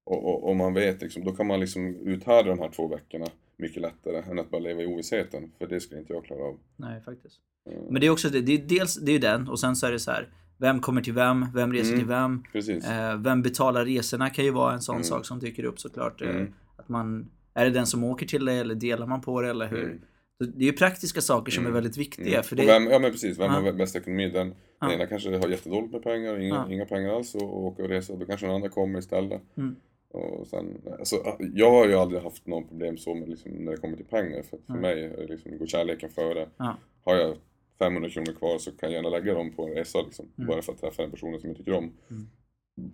[0.06, 3.26] och, och, och man vet liksom, då kan man liksom uthärda de här två veckorna
[3.58, 5.52] mycket lättare än att bara leva i ovissheten.
[5.58, 6.60] För det skulle inte jag klara av.
[6.78, 7.40] Nej, faktiskt.
[7.70, 8.42] Eh, Men det är också det.
[8.42, 10.30] det är dels det är ju den och sen så är det så här.
[10.64, 11.46] Vem kommer till vem?
[11.54, 12.00] Vem reser Mm.
[12.00, 12.44] till vem?
[12.52, 12.90] Precis.
[12.90, 15.04] Eh, vem betalar resorna kan ju vara en sån Mm.
[15.04, 16.22] sak som dyker upp såklart.
[16.22, 16.54] Eh, Mm.
[16.76, 19.68] Att man, är det den som åker till det eller delar man på det eller
[19.68, 19.84] hur?
[19.84, 20.02] Mm.
[20.40, 21.72] Det är ju praktiska saker som Mm.
[21.72, 22.28] är väldigt viktiga.
[22.28, 22.44] Mm.
[22.44, 24.30] För det, vem, ja men precis, vem har bäst ekonomi?
[24.30, 27.84] Den, den ena kanske har jättedåligt med pengar, inga, inga pengar alls och, och åker
[27.84, 28.18] och reser.
[28.18, 29.42] Då kanske den andra kommer istället.
[29.58, 29.76] Mm.
[30.14, 31.16] Och sen, alltså,
[31.54, 34.42] jag har ju aldrig haft något problem så med liksom, när det kommer till pengar.
[34.50, 34.82] För att för Ja.
[34.82, 36.50] mig liksom, går kärleken före.
[36.58, 36.78] Ja.
[37.06, 37.36] Har jag
[37.84, 40.26] 500 kronor kvar så kan jag gärna lägga dem på en resa liksom.
[40.38, 40.48] Mm.
[40.48, 41.92] Bara för att träffa den personen som jag tycker om.
[42.12, 42.28] Mm.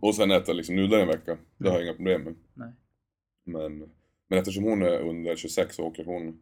[0.02, 1.38] Och sen äta liksom nudlar en vecka.
[1.58, 2.36] Det har jag inga problem med.
[2.54, 2.71] Nej.
[3.45, 3.78] Men,
[4.30, 6.39] men eftersom hon är under 26 så åker hon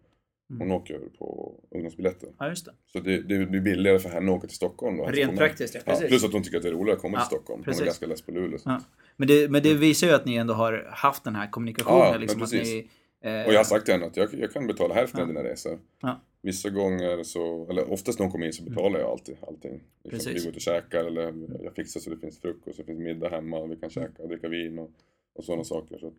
[0.50, 0.72] Hon Mm.
[0.72, 2.30] åker på ungdomsbiljetter.
[2.40, 2.72] Ja, just det.
[2.86, 5.04] Så det, det blir billigare för henne att åka till Stockholm då.
[5.06, 5.82] Alltså Rent hon- praktiskt, ja.
[5.86, 6.08] Ja, Precis.
[6.08, 7.58] plus att hon tycker att det är roligare att komma Ja, till Stockholm.
[7.60, 7.82] Hon precis.
[7.82, 8.60] är ganska less på Luleå.
[8.66, 8.82] Ja.
[9.18, 12.00] Men det, men det visar ju att ni ändå har haft den här kommunikationen.
[12.12, 12.64] Ja, liksom, precis.
[12.64, 12.90] ni,
[13.22, 15.34] eh, Och jag har sagt till henne att jag, jag kan betala hälften av Ja.
[15.34, 15.80] dina resor.
[16.48, 19.80] Vissa gånger så, eller oftast när hon kommer in så betalar jag alltid allting.
[20.04, 21.34] Liksom, vi går ut och käkar eller
[21.64, 23.80] jag fixar så det finns frukost, det finns middag hemma och vi Mm.
[23.80, 24.90] kan käka och dricka vin och,
[25.38, 25.98] och sådana saker.
[26.00, 26.14] Så att,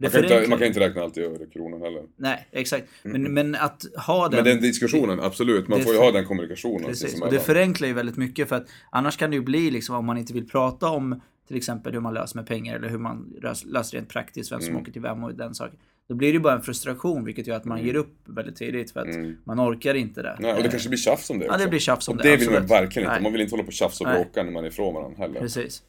[0.00, 2.02] man, kan inte, man kan inte räkna allt i öre kronor heller.
[2.16, 2.88] Nej, exakt.
[3.02, 3.34] Men, Mm.
[3.34, 4.36] men att ha den...
[4.36, 5.68] Men den diskussionen, absolut.
[5.68, 8.66] Man får ju ha den kommunikationen Precis, och det förenklar ju väldigt mycket för att
[8.90, 12.00] annars kan det ju bli liksom om man inte vill prata om till exempel hur
[12.00, 14.82] man löser med pengar eller hur man lös- löser rent praktiskt, vem som Mm.
[14.82, 15.78] åker till vem och den saken.
[16.08, 17.86] Då blir det ju bara en frustration vilket gör att man Mm.
[17.86, 19.36] ger upp väldigt tidigt för att Mm.
[19.44, 20.36] man orkar inte det.
[20.40, 21.64] Nej, och det Eh, kanske blir tjafs om det Ja, också.
[21.64, 23.14] det blir tjafs om och det, det vill man verkligen inte.
[23.14, 23.22] Nej.
[23.22, 25.40] Man vill inte hålla på och tjafsa och bråka när man är ifrån varandra heller.
[25.40, 25.82] Precis.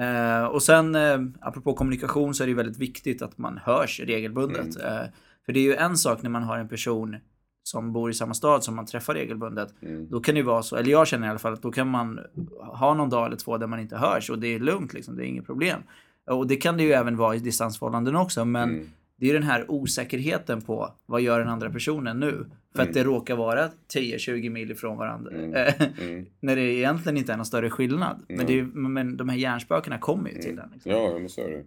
[0.00, 4.00] Eh, och sen, eh, apropå kommunikation, så är det ju väldigt viktigt att man hörs
[4.00, 4.76] regelbundet.
[4.80, 4.92] Mm.
[4.98, 5.02] Eh,
[5.46, 7.16] för det är ju en sak när man har en person
[7.62, 9.74] som bor i samma stad som man träffar regelbundet.
[9.82, 10.08] Mm.
[10.10, 11.88] Då kan det ju vara så, eller jag känner i alla fall att då kan
[11.88, 12.20] man
[12.58, 15.24] ha någon dag eller två där man inte hörs och det är lugnt liksom, det
[15.24, 15.80] är inget problem.
[16.26, 18.86] Och det kan det ju även vara i distansförhållanden också, men Mm.
[19.20, 22.46] Det är den här osäkerheten på vad gör den andra personen nu?
[22.72, 22.88] För Mm.
[22.90, 25.30] att det råkar vara 10-20 mil ifrån varandra.
[25.30, 25.54] Mm.
[25.54, 25.74] Eh,
[26.08, 26.26] Mm.
[26.40, 28.24] när det egentligen inte är någon större skillnad.
[28.28, 28.46] Men, Nej.
[28.46, 30.70] det är, men de här hjärnspökena kommer ju till den.
[30.72, 30.92] Liksom.
[30.92, 31.64] Ja, men så är det.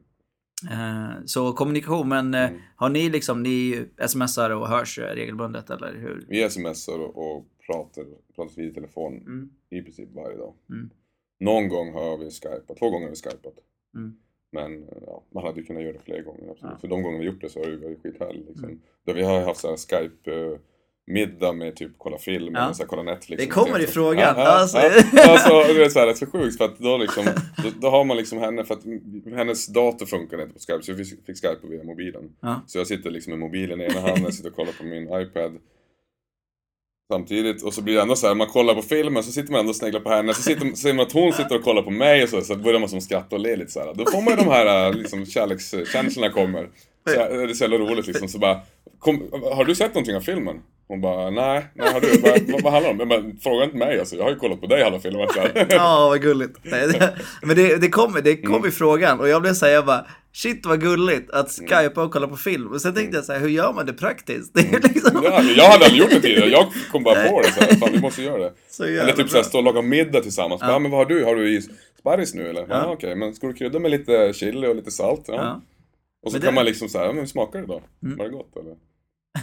[0.72, 2.62] Eh, så kommunikation, men eh, Mm.
[2.76, 6.26] har ni liksom, ni smsar och hörs regelbundet eller hur?
[6.30, 9.50] Vi smsar och, pratar, pratar vid i telefon Mm.
[9.70, 10.54] i princip varje dag.
[10.70, 10.90] Mm.
[11.40, 13.54] Någon gång har vi skypat, två gånger har vi skypat.
[14.58, 14.72] Mm.
[14.72, 16.74] Men ja, man hade ju kunnat göra det fler gånger absolut.
[16.74, 16.78] Ja.
[16.82, 18.66] För de gånger vi gjort det så har det varit skithärligt liksom.
[18.70, 18.80] Mm.
[19.06, 20.58] Där vi har haft så Skype eh,
[21.08, 22.74] middag med typ kolla film Ja.
[22.74, 23.44] så här, kolla Netflix.
[23.44, 24.78] Det kommer i frågan, Ja, ja, alltså.
[24.78, 25.32] ja.
[25.32, 27.26] alltså, det är så här, rätt så sjukt för att då liksom,
[27.64, 28.84] då, då har man liksom henne för att
[29.36, 32.36] hennes dator funkar inte på Skype så vi fick Skype via mobilen.
[32.40, 32.62] Ja.
[32.68, 35.58] Så jag sitter liksom med mobilen i ena handen, sitter och kollar på min iPad
[37.12, 39.60] samtidigt och så blir det ändå så här, man kollar på filmen så sitter man
[39.60, 41.82] ändå och sneglar på henne, så, sitter, så ser man att hon sitter och kollar
[41.82, 43.94] på mig och så, så börjar man som skratta och le lite så här.
[43.94, 46.70] Då får man ju de här äh, liksom, kärlekskänslorna kommer.
[47.08, 48.60] Så det är så jävla roligt liksom, så bara,
[49.00, 50.56] kom, har du sett någonting av filmen?
[50.92, 52.08] Hon bara, nej, nej har du?
[52.22, 53.10] Vad, vad, vad handlar det om?
[53.10, 55.02] Bara, fråga inte mig alltså, jag har ju kollat på dig.
[55.02, 55.68] Så här.
[55.70, 56.58] Ja, vad gulligt.
[57.42, 58.68] Men det, det kom, det kom Mm.
[58.68, 62.28] i frågan och jag blev såhär, jag bara shit vad gulligt att skypa och kolla
[62.28, 62.68] på film.
[62.68, 64.54] Och sen tänkte jag såhär, hur gör man det praktiskt?
[64.54, 65.24] Det är ju liksom Mm.
[65.34, 67.90] Ja, jag hade aldrig gjort det tidigare, jag kom bara på det så här, fan
[67.94, 68.54] vi måste göra det.
[68.70, 70.62] så Eller typ såhär, stå och laga middag tillsammans.
[70.64, 70.80] Ja.
[70.80, 71.24] men vad har du?
[71.26, 71.62] Har du i
[72.00, 72.62] sparris nu eller?
[72.62, 72.86] Ja, Ja.
[72.94, 75.24] okej, men ska du krydda med lite chili och lite salt?
[75.28, 75.34] Ja.
[75.36, 75.62] Ja.
[76.26, 77.82] Och så Men kan det- man liksom såhär, men hur smakar det då?
[78.04, 78.18] Mm.
[78.18, 78.76] Var det gott eller?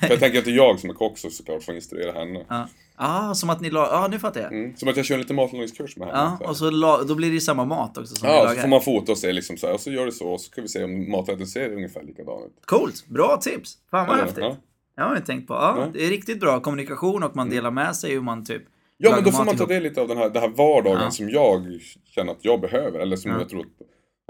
[0.00, 2.44] För jag tänker att det är jag som är kock så såklart får instruera henne.
[2.48, 2.68] Ja.
[3.00, 4.52] Ah, som att ni la, ja nu fattar jag.
[4.52, 4.76] Mm.
[4.76, 6.18] Som att jag kör en liten matlagningskurs med henne.
[6.18, 6.50] Ja, så här.
[6.50, 8.62] och så la, då blir det ju samma mat också som Ja, så lagar.
[8.62, 10.50] får man fota och se liksom så här, och så gör det så, och så
[10.50, 12.52] ska vi se om maträtten ser ungefär likadan ut.
[12.64, 13.78] Coolt, bra tips.
[13.90, 14.44] Fan vad Ja, häftigt.
[14.44, 14.56] ja.
[14.96, 15.54] Jag har inte tänkt på.
[15.54, 18.62] Ja, det är riktigt bra kommunikation och man delar med sig hur man typ
[18.96, 21.12] Ja, lagar men då får man ta del lite av den här, den här vardagen
[21.12, 23.38] som jag känner att jag behöver, eller som Ja.
[23.38, 23.66] jag tror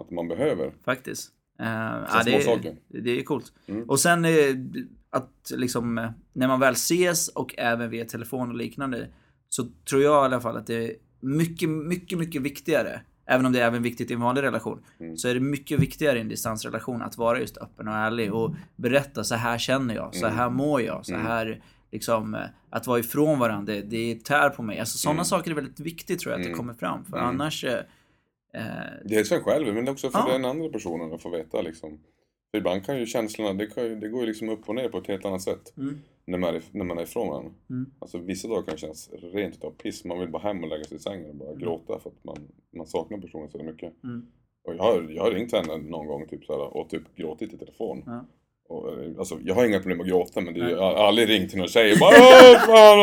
[0.02, 0.72] att, man behöver.
[0.84, 1.30] Faktiskt.
[1.60, 3.52] Uh, ja, det, är, det är coolt.
[3.66, 3.90] Mm.
[3.90, 4.30] Och sen eh,
[5.10, 9.08] att liksom eh, när man väl ses och även via telefon och liknande
[9.48, 13.52] så tror jag i alla fall att det är mycket, mycket, mycket viktigare Även om
[13.52, 14.84] det är även viktigt i en vanlig relation.
[15.00, 15.16] Mm.
[15.16, 18.54] Så är det mycket viktigare i en distansrelation att vara just öppen och ärlig och
[18.76, 21.26] berätta så här känner jag, så här mår jag, så Mm.
[21.26, 22.40] här liksom eh,
[22.70, 24.78] att vara ifrån varandra, det, det tär på mig.
[24.80, 25.24] Alltså sådana Mm.
[25.24, 26.58] saker är väldigt viktigt tror jag att det Mm.
[26.58, 27.04] kommer fram.
[27.04, 27.28] För Mm.
[27.28, 27.80] annars eh,
[29.04, 30.32] Dels en själv, men också för Ja.
[30.32, 31.98] den andra personen att få veta liksom.
[32.50, 34.88] För ibland kan ju känslorna, det, kan ju, det går ju liksom upp och ner
[34.88, 35.76] på ett helt annat sätt.
[35.76, 35.98] Mm.
[36.24, 37.52] När, man är, när man är ifrån varandra.
[37.70, 37.90] Mm.
[37.98, 40.04] Alltså vissa dagar kan det kännas rent utav piss.
[40.04, 42.36] Man vill bara hem och lägga sig i sängen och bara gråta för att man,
[42.70, 44.04] man saknar personen så mycket.
[44.04, 44.26] Mm.
[44.64, 47.52] Och jag har, jag har ringt henne någon gång typ så här, och typ gråtit
[47.52, 48.02] i telefon.
[48.06, 48.24] Ja.
[48.70, 51.28] Och, eh, alltså, jag har inga problem att gråta men det är, jag har aldrig
[51.28, 52.98] ringt till någon tjej och bara Åh fan,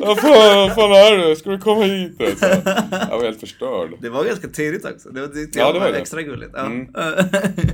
[0.00, 1.36] vad fan, fan är du?
[1.36, 2.16] Ska du komma hit?
[2.16, 2.44] Så.
[3.10, 3.90] Jag var helt förstörd.
[4.00, 5.08] Det var ganska tidigt också.
[5.10, 5.98] Det var, det, Ja, det var det.
[5.98, 6.50] extra gulligt.
[6.54, 6.66] Ja.
[6.66, 6.88] Mm.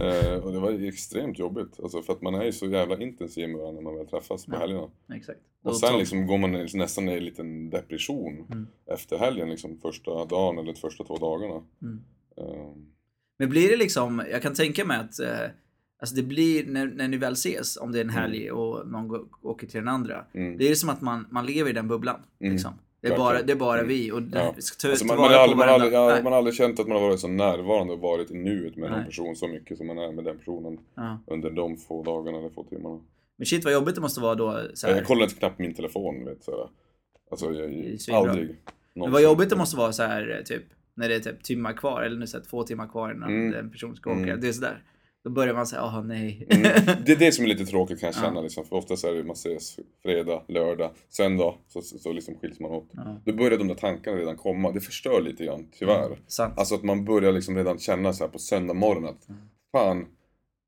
[0.00, 1.80] Eh, och det var extremt jobbigt.
[1.82, 4.46] Alltså för att man är ju så jävla intensiv med varandra när man väl träffas
[4.46, 4.58] på Ja.
[4.58, 4.88] helgerna.
[5.14, 5.38] Exakt.
[5.64, 8.66] Och sen liksom går man nästan i en liten depression Mm.
[8.94, 11.62] efter helgen, liksom första dagen eller första två dagarna.
[11.82, 12.00] Mm.
[12.38, 12.72] Eh,
[13.38, 15.50] Men blir det liksom, jag kan tänka mig att eh,
[16.00, 19.08] alltså det blir när, när ni väl ses, om det är en helg och någon
[19.08, 20.24] går, åker till den andra.
[20.34, 20.58] mm.
[20.58, 22.20] Det är som att man, man lever i den bubblan.
[22.40, 22.52] Mm.
[22.52, 22.72] Liksom.
[23.02, 23.88] Det, är bara, det är bara Mm.
[23.88, 24.54] vi och Ja.
[24.82, 27.08] ta, Alltså man, man, aldrig, man, aldrig, ja, man har aldrig känt att man har
[27.08, 28.98] varit så närvarande och varit i nuet med Nej.
[29.00, 31.18] en person så mycket som man är med den personen Ja.
[31.26, 33.00] under de få dagarna eller få timmarna.
[33.36, 34.60] Men shit vad jobbigt det måste vara då.
[34.74, 34.94] Så här.
[34.96, 36.68] Jag kollar inte knappt min telefon, vet så här.
[37.30, 38.56] Alltså, jag, aldrig.
[38.94, 40.62] Men vad jobbigt det måste vara så här typ
[40.94, 43.54] när det är typ timmar kvar eller nu så här, två timmar kvar innan Mm.
[43.54, 44.20] en person ska åka.
[44.20, 44.40] Mm.
[44.40, 44.82] Det är sådär.
[45.24, 46.46] Då börjar man säga, åh nej.
[46.50, 46.62] Mm.
[47.06, 49.24] Det är det som är lite tråkigt kan jag känna liksom, för oftast är det
[49.24, 52.88] man ses fredag, lördag, söndag så, så, så liksom skiljs man åt.
[52.92, 53.20] Ja.
[53.24, 56.18] Då börjar de där tankarna redan komma, det förstör lite grann tyvärr.
[56.26, 56.58] Sant.
[56.58, 59.40] Alltså att man börjar liksom redan känna så här på söndag morgon att Mm.
[59.72, 60.06] fan,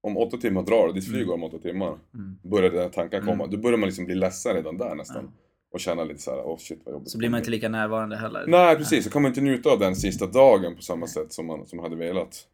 [0.02, 1.98] om åtta timmar drar det, ditt flyg går om åtta timmar.
[2.14, 2.38] Mm.
[2.42, 3.50] Börjar den här tankarna komma, Mm.
[3.56, 5.24] då börjar man liksom bli ledsen redan där nästan.
[5.24, 5.38] Ja.
[5.72, 7.10] Och känna lite så här, åh shit vad jobbigt.
[7.10, 8.44] Så blir man inte lika närvarande heller.
[8.46, 11.46] Nej precis, så kommer man inte njuta av den sista dagen på samma sätt som
[11.46, 12.48] man, som man hade velat.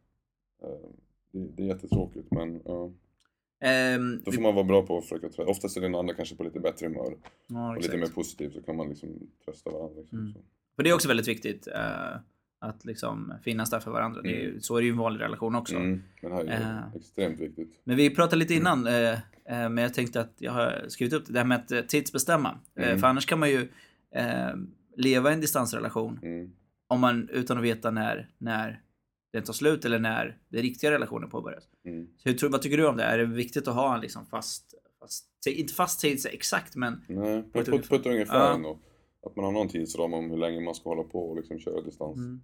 [1.32, 2.90] Det, det är jättetråkigt men ja.
[3.60, 5.44] Ehm, Då får man vara bra på att försöka trösta.
[5.50, 7.14] Oftast är den andra kanske på lite bättre humör
[7.46, 9.08] ja, och lite mer positiv så kan man liksom
[9.44, 10.00] trösta varandra.
[10.00, 10.18] Liksom.
[10.18, 10.32] Mm.
[10.76, 11.66] För det är också väldigt viktigt.
[11.66, 12.16] eh,
[12.60, 14.22] att liksom finnas där för varandra.
[14.22, 15.76] Det är, ju- så är det ju i en vanlig relation också.
[15.76, 16.02] Mm.
[16.22, 16.94] Men det här är Eh.
[16.96, 17.80] extremt viktigt.
[17.84, 18.62] Men vi pratade lite Mm.
[18.62, 21.88] innan, eh, men jag tänkte att jag har skrivit upp det, det här med att
[21.88, 22.58] tidsbestämma.
[22.76, 22.98] Mm.
[22.98, 23.68] för annars kan man ju
[24.96, 26.50] leva i en distansrelation Mm.
[26.88, 28.80] om man, utan att veta när, när
[29.32, 31.68] den tar slut eller när den riktiga relationen påbörjas.
[31.84, 32.08] Mm.
[32.16, 33.02] Så hur, vad tycker du om det?
[33.04, 37.42] Är det viktigt att ha en liksom fast, fast inte fast tid exakt, men Nej,
[37.42, 38.54] På ett på, ett ungefär Ja.
[38.54, 38.78] ändå.
[39.26, 41.80] Att man har någon tidsram om hur länge man ska hålla på och liksom köra
[41.80, 42.16] distans.
[42.16, 42.40] mm,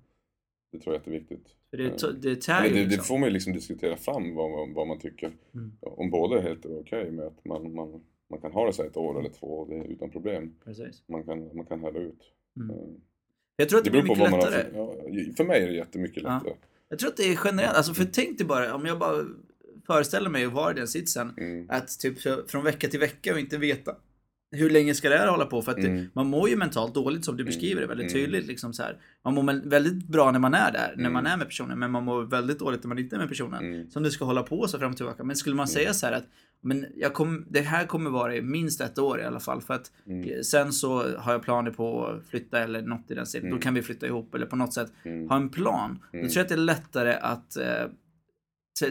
[0.72, 1.48] Det tror jag är jätteviktigt.
[1.70, 2.08] för det, Ja.
[2.12, 3.04] det tär ju det, det liksom.
[3.04, 5.32] får man ju liksom diskutera fram vad man, vad man tycker.
[5.54, 5.72] Mm.
[5.80, 8.96] Om båda är helt okej med att man, man, man kan ha det så ett
[8.96, 10.54] år eller två det är utan problem.
[10.64, 11.02] Precis.
[11.08, 12.20] Man kan, man kan hälla ut.
[12.56, 12.70] Mm.
[12.70, 12.76] Eh,
[13.56, 14.70] Jag tror att det, Det blir mycket lättare.
[14.70, 16.40] för, ja, För mig är det jättemycket Ja.
[16.94, 19.24] Jag tror att det är generellt, alltså för tänk dig bara, om jag bara
[19.86, 21.66] föreställer mig att vara i den sitsen, Mm.
[21.70, 23.96] att typ från vecka till vecka och inte veta
[24.54, 25.62] hur länge ska det här hålla på?
[25.62, 26.06] För att det, Mm.
[26.12, 27.46] man mår ju mentalt dåligt som du Mm.
[27.50, 28.24] beskriver det väldigt Mm.
[28.24, 28.46] tydligt.
[28.46, 28.96] Liksom så här.
[29.24, 31.12] Man mår väl- väldigt bra när man är där, när Mm.
[31.12, 33.64] man är med personen, men man mår väldigt dåligt när man inte är med personen.
[33.64, 33.90] Mm.
[33.90, 35.24] Som det ska hålla på så fram och tillbaka.
[35.24, 36.24] Men skulle man säga så här att
[36.66, 39.60] men jag kom, det här kommer vara i minst ett år i alla fall.
[39.62, 40.44] För att Mm.
[40.44, 43.44] sen så har jag planer på att flytta eller något i den stilen.
[43.50, 43.62] Då Mm.
[43.62, 45.28] kan vi flytta ihop eller på något sätt Mm.
[45.28, 45.98] ha en plan.
[46.12, 46.30] Då Mm.
[46.30, 47.84] tror jag att det är lättare att eh,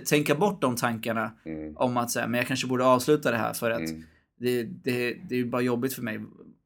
[0.10, 1.78] tänka bort de tankarna Mm.
[1.78, 4.04] om att säga, men jag kanske borde avsluta det här för att Mm.
[4.38, 6.20] Det, det, det är ju bara jobbigt för mig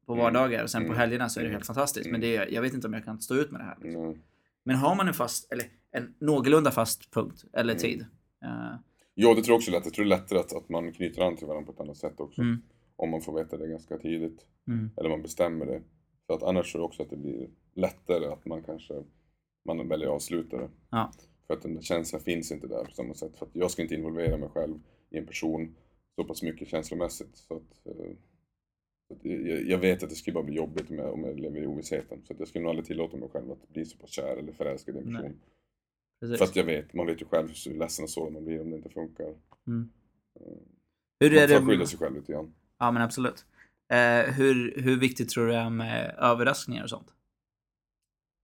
[0.06, 0.22] på Mm.
[0.24, 0.98] vardagar och sen på Mm.
[0.98, 1.54] helgerna så är det Mm.
[1.56, 2.10] helt fantastiskt.
[2.10, 3.76] Men det, är- jag vet inte om jag kan stå ut med det här.
[3.82, 4.18] liksom.
[4.64, 8.00] Men har man en fast, eller en någorlunda fast punkt eller tid.
[8.44, 8.74] eh,
[9.14, 9.84] Ja, det tror jag också är lätt.
[9.84, 11.96] Jag tror det är lättare att, att man knyter an till varandra på ett annat
[11.96, 12.42] sätt också.
[12.96, 14.46] Om man får veta det ganska tidigt.
[14.96, 15.82] Eller man bestämmer det.
[16.26, 18.94] För att annars tror jag också att det blir lättare att man kanske
[19.64, 20.68] man väljer att avsluta det.
[20.90, 21.12] Ja.
[21.46, 23.36] För att den där känslan finns inte där på samma sätt.
[23.38, 24.74] För att jag ska inte involvera mig själv
[25.10, 25.74] i en person
[26.18, 27.36] så pass mycket känslomässigt.
[27.36, 28.10] Så att, eh,
[29.14, 31.60] att jag, jag vet att det skulle bara bli jobbigt om jag, om jag lever
[31.62, 32.22] i ovissheten.
[32.24, 34.96] Så jag skulle nog aldrig tillåta mig själv att bli så pass kär eller förälskad
[34.96, 35.40] i en person.
[36.38, 38.70] För att jag vet, man vet ju själv hur ledsen och sårad man blir om
[38.70, 39.34] det inte funkar.
[39.66, 39.90] Mm.
[40.40, 40.46] Eh,
[41.20, 41.86] Hur Man är får skydda det?
[41.86, 42.54] sig själv lite grann.
[42.78, 43.46] Ja men absolut.
[43.88, 47.14] Eh, hur, hur viktigt tror du det är med överraskningar och sånt?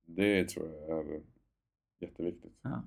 [0.06, 1.20] Det tror jag är
[2.00, 2.52] jätteviktigt.
[2.62, 2.82] Ja.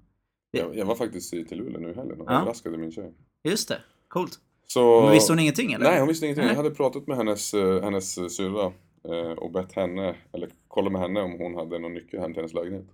[0.52, 2.42] Jag, jag var faktiskt i Luleå nu i helgen och Ja.
[2.42, 3.14] överraskade min tjej.
[3.44, 4.40] Just det, coolt.
[4.68, 5.02] Så...
[5.02, 5.86] Men visste hon ingenting eller?
[5.86, 6.46] Nej, hon visste ingenting.
[6.46, 6.54] Nej.
[6.54, 8.72] Jag hade pratat med hennes, eh, hennes syrra
[9.10, 12.42] eh, och bett henne, eller kollat med henne om hon hade någon nyckel hem till
[12.42, 12.86] hennes lägenhet.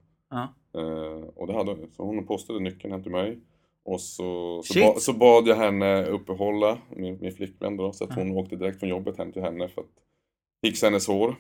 [0.78, 1.92] Eh, och det hade hon.
[1.98, 3.40] Så hon postade nyckeln hem till mig.
[3.86, 8.16] Och så, så, ba, så bad jag henne uppehålla min, min flickvän då, så att
[8.16, 9.88] hon åkte direkt från jobbet hem till henne för att
[10.62, 11.36] fixa hennes hår.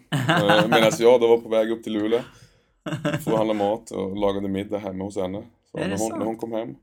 [0.70, 2.20] Medan jag då var på väg upp till Luleå
[3.24, 5.44] för att handla mat och lagade middag hemma hos henne.
[5.72, 6.76] Så när hon, när hon kom hem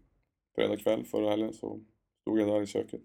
[0.54, 1.80] fredag kväll förra helgen så
[2.20, 3.02] stod jag där i köket.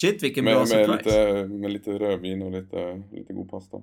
[0.00, 1.32] Shit vilken bra Med, med, surprise.
[1.34, 3.76] lite, med lite rödvin och lite, lite god pasta.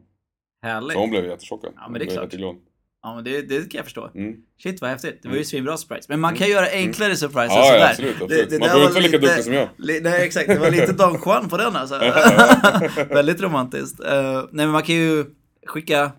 [0.63, 0.93] Härligt.
[0.93, 1.71] Så hon blev jättechockad.
[1.75, 2.23] Ja, men det är klart.
[2.23, 2.56] jätteglad.
[3.03, 4.10] Ja men det, det kan jag förstå.
[4.15, 4.36] Mm.
[4.63, 5.19] Shit vad häftigt.
[5.21, 5.45] Det var ju Mm.
[5.45, 6.06] svinbra surprise.
[6.10, 7.80] Men man kan göra enklare surprises Ja, sådär.
[7.80, 8.12] ja, absolut.
[8.21, 8.30] absolut.
[8.49, 9.69] Det- det Man behöver inte vara lika duktig som jag.
[9.77, 11.95] Li- Nej exakt, det var lite Don Juan på den alltså.
[13.13, 13.99] Väldigt romantiskt.
[13.99, 15.25] Eh, nej men man kan ju
[15.65, 16.12] skicka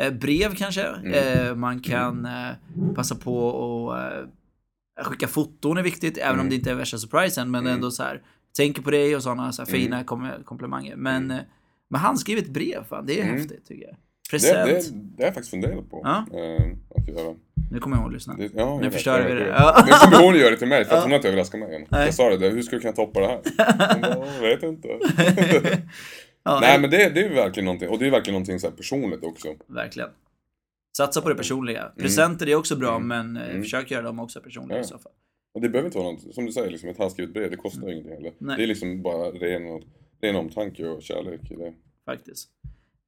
[0.00, 0.82] eh, brev kanske.
[0.82, 1.12] Mm.
[1.48, 2.28] Eh, man kan
[2.94, 4.22] passa på att
[5.06, 6.48] uh, skicka foton är viktigt, även om Mm.
[6.50, 7.50] det inte är värsta surprisen.
[7.50, 7.74] Men Mm.
[7.74, 8.22] ändå så här,
[8.56, 9.72] tänker på dig och sådana så Mm.
[9.72, 10.96] fina kom komplimanger.
[10.96, 11.36] Men, Mm.
[11.36, 11.42] eh,
[11.88, 13.36] men han skrivit brev, fan, det är Mm.
[13.36, 13.94] häftigt tycker jag.
[13.94, 14.66] Det, Present.
[14.66, 16.00] det, det har jag faktiskt funderat på.
[16.04, 16.26] Ja.
[16.38, 17.34] Eh, att göra.
[17.70, 18.34] Nu kommer jag ihåg att lyssna.
[18.38, 19.46] Det, ja, Nu förstör vi det.
[19.48, 19.82] Ja.
[19.86, 21.86] Det kommer hon göra det till mig, för att hon har inte överraskat mig än.
[21.90, 22.04] Nej.
[22.04, 23.40] Jag sa det, där, hur ska du kunna toppa det här?
[24.00, 24.88] Bara, jag vet inte.
[26.44, 29.24] ja, Nej men det, det är verkligen någonting, och det är verkligen någonting så personligt
[29.24, 29.48] också.
[29.66, 30.08] Verkligen.
[30.96, 31.92] Satsa på det personliga.
[31.98, 33.08] Presenter är också bra, Mm.
[33.08, 33.62] men eh, Mm.
[33.62, 35.12] försök göra dem också personliga i så fall.
[35.54, 37.86] Och det behöver inte vara något, som du säger, liksom ett handskrivet brev, det kostar
[37.86, 38.32] ju ingenting heller.
[38.38, 38.56] Nej.
[38.56, 39.82] Det är liksom bara ren,
[40.20, 41.74] ren omtanke och kärlek i det.
[42.06, 42.48] Faktiskt.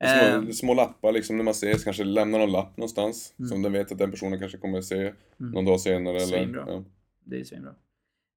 [0.05, 3.35] Små, Eh, små lappar liksom när man ses, kanske lämna någon lapp någonstans.
[3.39, 3.49] Mm.
[3.49, 6.17] Som den vet att den personen kanske kommer att se någon dag senare.
[6.17, 6.65] Eller, Svinbra.
[6.69, 6.85] ja.
[7.25, 7.75] det är svinbra.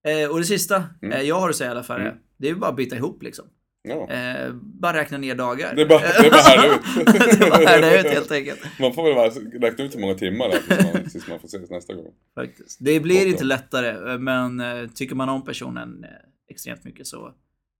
[0.07, 1.13] Eh, och det sista Mm.
[1.17, 2.15] eh, jag har att säga i alla fall Mm.
[2.37, 3.45] det är ju bara att bita ihop liksom.
[3.89, 4.09] Ja.
[4.09, 5.75] Eh, bara räkna ner dagar.
[5.75, 6.81] Det är bara, det är bara härda ut.
[7.39, 8.59] det är bara härda ut helt enkelt.
[8.79, 9.29] Man får väl bara
[9.69, 12.13] räkna ut hur många timmar det är tills man, tills man får ses nästa gång.
[12.35, 12.77] Faktiskt.
[12.81, 13.29] Det blir Borta.
[13.29, 16.09] inte lättare, eh, men eh, tycker man om personen eh,
[16.49, 17.33] extremt mycket så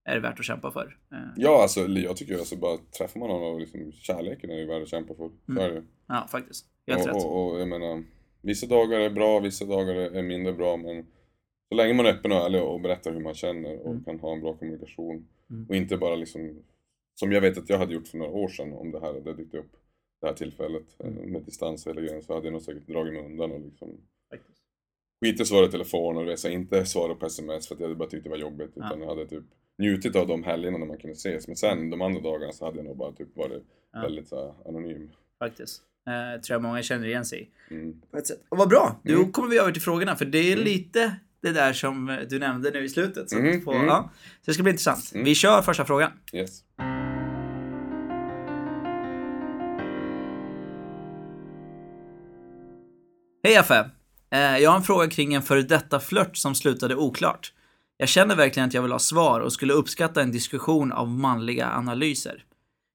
[0.09, 0.97] är det värt att kämpa för.
[1.35, 4.81] Ja, alltså jag tycker alltså bara träffar man någon och liksom kärleken är ju värd
[4.81, 5.29] att kämpa för.
[5.45, 5.63] Så Mm.
[5.63, 5.83] är det.
[6.07, 6.65] Ja, faktiskt.
[6.87, 7.15] Helt och, rätt.
[7.15, 8.03] och, och jag menar,
[8.41, 11.05] vissa dagar är bra, vissa dagar är mindre bra, men
[11.69, 14.03] så länge man är öppen och ärlig och berättar hur man känner och Mm.
[14.03, 15.65] kan ha en bra kommunikation Mm.
[15.69, 16.63] och inte bara liksom,
[17.19, 19.33] som jag vet att jag hade gjort för några år sedan om det här hade
[19.33, 19.71] dykt upp,
[20.21, 21.31] det här tillfället eh, Mm.
[21.31, 23.89] med distans och hela grejen, så hade jag nog säkert dragit mig undan och liksom
[25.25, 27.95] skit i svara i telefon och så inte svara på sms för att jag hade
[27.99, 28.87] bara tyckt det var jobbigt, Ja.
[28.87, 29.43] utan jag hade typ
[29.77, 32.77] njutit av de helgerna när man kunde ses, men sen de andra dagarna så hade
[32.77, 34.01] jag nog bara typ varit Ja.
[34.01, 35.09] väldigt så här, anonym.
[35.39, 35.83] Faktiskt.
[36.07, 37.73] Eh, tror jag många känner igen sig i.
[37.73, 38.01] Mm.
[38.49, 38.99] Och vad bra!
[39.03, 39.31] Då Mm.
[39.31, 40.65] kommer vi över till frågorna, för det är Mm.
[40.65, 41.15] lite
[41.47, 43.29] det där som eh, du nämnde nu i slutet.
[43.29, 43.87] Så, Mm, på, mm.
[43.87, 44.11] ja.
[44.13, 45.11] så det ska bli intressant.
[45.13, 45.25] Mm.
[45.25, 46.11] Vi kör första frågan.
[46.33, 46.63] Yes.
[53.43, 53.89] Hej Affe!
[54.31, 57.53] Eh, jag har en fråga kring en före detta flört som slutade oklart.
[57.97, 61.67] Jag känner verkligen att jag vill ha svar och skulle uppskatta en diskussion av manliga
[61.71, 62.43] analyser.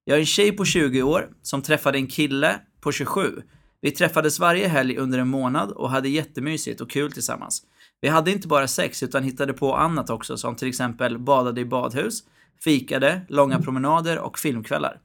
[0.05, 3.43] Jag är en tjej på 20 år som träffade en kille på 27.
[3.81, 7.63] Vi träffades varje helg under en månad och hade jättemysigt och kul tillsammans.
[8.03, 11.65] Vi hade inte bara sex utan hittade på annat också som till exempel badade i
[11.65, 12.23] badhus,
[12.65, 15.01] fikade, långa promenader och filmkvällar.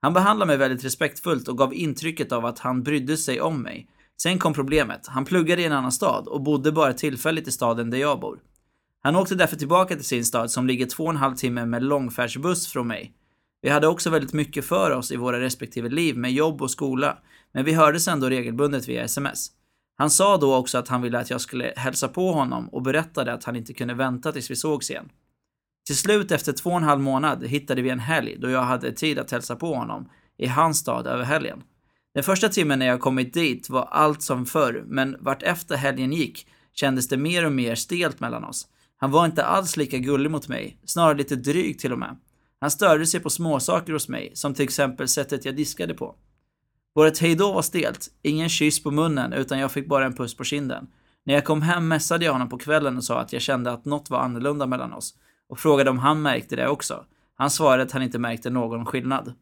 [0.00, 3.88] Han behandlade mig väldigt respektfullt och gav intrycket av att han brydde sig om mig.
[4.22, 5.06] Sen kom problemet.
[5.06, 8.38] Han pluggade i en annan stad och bodde bara tillfälligt i staden där jag bor.
[9.02, 11.82] Han åkte därför tillbaka till sin stad som ligger två och en halv timme med
[11.82, 13.12] långfärdsbuss från mig.
[13.62, 17.18] Vi hade också väldigt mycket för oss i våra respektive liv med jobb och skola,
[17.52, 19.50] men vi hördes ändå regelbundet via sms.
[19.96, 23.32] Han sa då också att han ville att jag skulle hälsa på honom och berättade
[23.32, 25.08] att han inte kunde vänta tills vi sågs igen.
[25.86, 28.92] Till slut efter två och en halv månad hittade vi en helg då jag hade
[28.92, 31.62] tid att hälsa på honom i hans stad över helgen.
[32.14, 36.12] Den första timmen när jag kommit dit var allt som förr, men vart efter helgen
[36.12, 38.66] gick kändes det mer och mer stelt mellan oss.
[38.96, 42.16] Han var inte alls lika gullig mot mig, snarare lite dryg till och med.
[42.60, 46.14] Han störde sig på småsaker hos mig, som till exempel sättet jag diskade på.
[46.94, 50.44] Vårt hejdå var stelt, ingen kyss på munnen utan jag fick bara en puss på
[50.44, 50.86] kinden.
[51.24, 53.84] När jag kom hem messade jag honom på kvällen och sa att jag kände att
[53.84, 55.14] något var annorlunda mellan oss
[55.48, 57.04] och frågade om han märkte det också.
[57.34, 59.34] Han svarade att han inte märkte någon skillnad.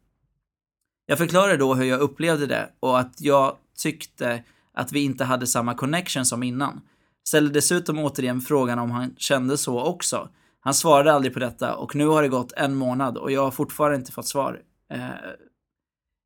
[1.07, 5.47] Jag förklarade då hur jag upplevde det och att jag tyckte att vi inte hade
[5.47, 6.81] samma connection som innan.
[7.25, 10.29] Ställde dessutom återigen frågan om han kände så också.
[10.61, 13.51] Han svarade aldrig på detta och nu har det gått en månad och jag har
[13.51, 14.61] fortfarande inte fått svar.
[14.93, 15.09] Eh,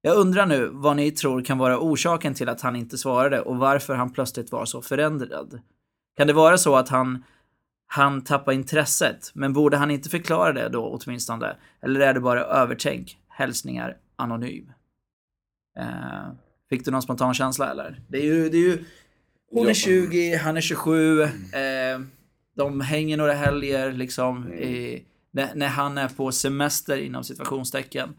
[0.07, 3.57] jag undrar nu vad ni tror kan vara orsaken till att han inte svarade och
[3.57, 5.61] varför han plötsligt var så förändrad.
[6.17, 7.25] Kan det vara så att han,
[7.87, 11.57] han tappade intresset, men borde han inte förklara det då åtminstone?
[11.83, 13.19] Eller är det bara övertänk?
[13.29, 14.73] Hälsningar Anonym.
[15.79, 16.33] Eh,
[16.71, 18.01] fick du någon spontan känsla eller?
[18.09, 18.85] Det är ju, det är ju
[19.51, 19.75] hon är Ja.
[19.75, 21.23] 20, han är 27.
[21.23, 21.29] Eh,
[22.57, 24.43] de hänger några helger liksom.
[24.43, 24.59] Mm.
[24.59, 28.14] I, när, när han är på semester inom situationstecken.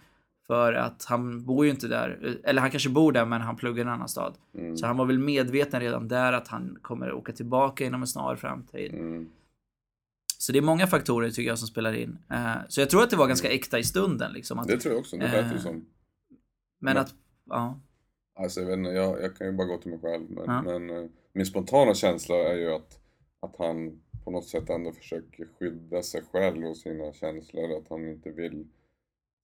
[0.47, 2.38] För att han bor ju inte där.
[2.43, 4.38] Eller han kanske bor där men han pluggar i en annan stad.
[4.53, 4.77] Mm.
[4.77, 8.36] Så han var väl medveten redan där att han kommer åka tillbaka inom en snar
[8.36, 8.93] framtid.
[8.93, 9.29] Mm.
[10.38, 12.17] Så det är många faktorer tycker jag som spelar in.
[12.31, 14.60] Eh, så jag tror att det var ganska äkta i stunden liksom.
[14.60, 15.86] Att, Det tror jag också, det lät ju Eh, som.
[16.81, 17.13] men att,
[17.49, 17.79] ja.
[18.39, 20.23] Alltså jag vet inte, jag, jag kan ju bara gå till mig själv.
[20.29, 20.62] Men, Ja.
[20.62, 22.99] men eh, min spontana känsla är ju att,
[23.41, 27.77] att han på något sätt ändå försöker skydda sig själv och sina känslor.
[27.77, 28.67] Att han inte vill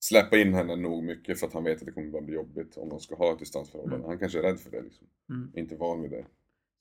[0.04, 2.78] släppa in henne nog mycket för att han vet att det kommer bara bli jobbigt
[2.78, 3.96] om de ska ha ett distansförhållande.
[3.96, 4.08] Mm.
[4.10, 5.08] Han kanske är rädd för det liksom.
[5.30, 5.52] Mm.
[5.56, 6.26] Inte van vid det.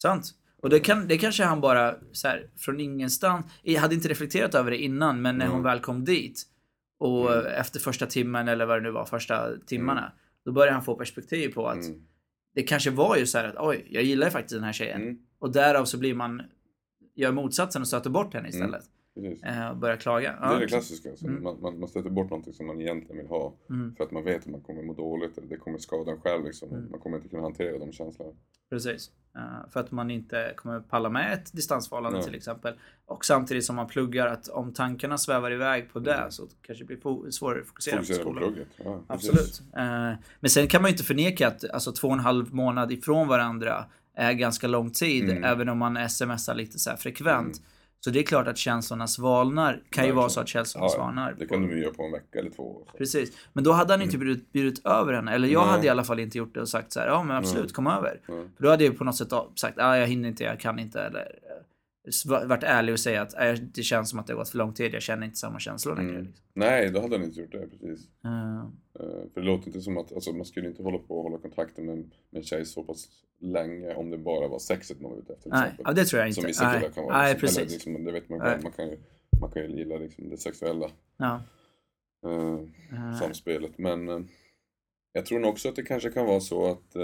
[0.02, 0.35] Sant.
[0.62, 4.54] Och det, kan, det kanske han bara så här, från ingenstans, jag hade inte reflekterat
[4.54, 5.64] över det innan, men när hon Mm.
[5.64, 6.42] väl kom dit
[6.98, 7.46] och Mm.
[7.46, 10.12] efter första timmen eller vad det nu var, första timmarna,
[10.44, 12.02] då började han få perspektiv på att Mm.
[12.54, 15.02] det kanske var ju så här att oj, jag gillar faktiskt den här tjejen.
[15.02, 15.18] Mm.
[15.38, 16.42] Och därav så blir man,
[17.14, 18.85] gör motsatsen och stöter bort henne istället.
[19.14, 19.42] Precis.
[19.42, 20.33] Eh, och börjar klaga.
[20.40, 21.11] Det är det klassiska.
[21.11, 21.27] Alltså.
[21.27, 21.42] Mm.
[21.42, 23.55] Man, man, man stöter bort någonting som man egentligen vill ha.
[23.70, 26.20] Mm, För att man vet att man kommer må dåligt eller det kommer skada en
[26.20, 26.44] själv.
[26.44, 26.68] Liksom.
[26.70, 26.90] Mm.
[26.90, 28.33] Man kommer inte kunna hantera de känslorna.
[28.70, 29.11] precis.
[29.37, 32.23] Eh, för att man inte kommer palla med ett distansförhållande Ja.
[32.25, 32.75] till exempel.
[33.07, 36.31] Och samtidigt som man pluggar att om tankarna svävar iväg på det Mm.
[36.31, 38.52] så kanske det blir svårare att fokusera, Fokusera på på skolan.
[38.52, 38.69] plugget.
[38.85, 39.00] Ja.
[39.06, 39.63] Absolut.
[39.77, 42.92] Eh, men sen kan man ju inte förneka att alltså, två och en halv månad
[42.92, 43.85] ifrån varandra
[44.15, 45.44] är ganska lång tid, Mm.
[45.44, 47.63] även om man smsar lite så frekvent.
[48.01, 48.05] Mm.
[48.05, 49.83] Så det är klart att känslorna svalnar.
[49.90, 51.37] Kan ju vara så att känslorna Ja, svalnar.
[51.38, 52.83] Det kan de ju göra på en vecka eller två.
[52.90, 52.98] Så.
[52.98, 53.33] Precis.
[53.53, 55.33] Men då hade han inte bjudit, bjudit över henne.
[55.35, 55.71] Eller jag Nej.
[55.71, 57.73] hade i alla fall inte gjort det och sagt så här, ja men absolut, Nej.
[57.73, 58.21] kom över.
[58.27, 58.35] Ja.
[58.57, 61.01] För då hade jag på något sätt sagt, ja jag hinner inte, jag kan inte.
[61.01, 61.63] Eller, eh,
[62.27, 64.75] varit ärlig och säga att "Nej, det känns som att det har gått för lång
[64.75, 66.11] tid, jag känner inte samma känslor längre.
[66.11, 66.23] Mm.
[66.25, 66.44] Liksom.
[66.54, 68.08] Nej, då hade han inte gjort det precis.
[68.25, 68.67] Eh,
[69.35, 71.87] För det låter inte som att, alltså man skulle inte hålla på och hålla kontakten
[71.87, 73.08] med, med en tjej så pass
[73.40, 76.29] länge om det bara var sexet man var ute efter nej, ja, det tror jag
[76.29, 76.40] inte.
[76.40, 77.19] Som vissa killar kan vara.
[77.19, 77.46] nej, liksom.
[77.48, 77.73] Eller precis.
[77.87, 78.98] Liksom, det vet man själv, man kan ju,
[79.40, 81.42] man kan ju gilla liksom det sexuella Ja.
[82.27, 82.58] eh,
[82.92, 83.79] Eh, samspelet.
[83.79, 84.21] Men eh,
[85.13, 86.96] jag tror nog också att det kanske kan vara så att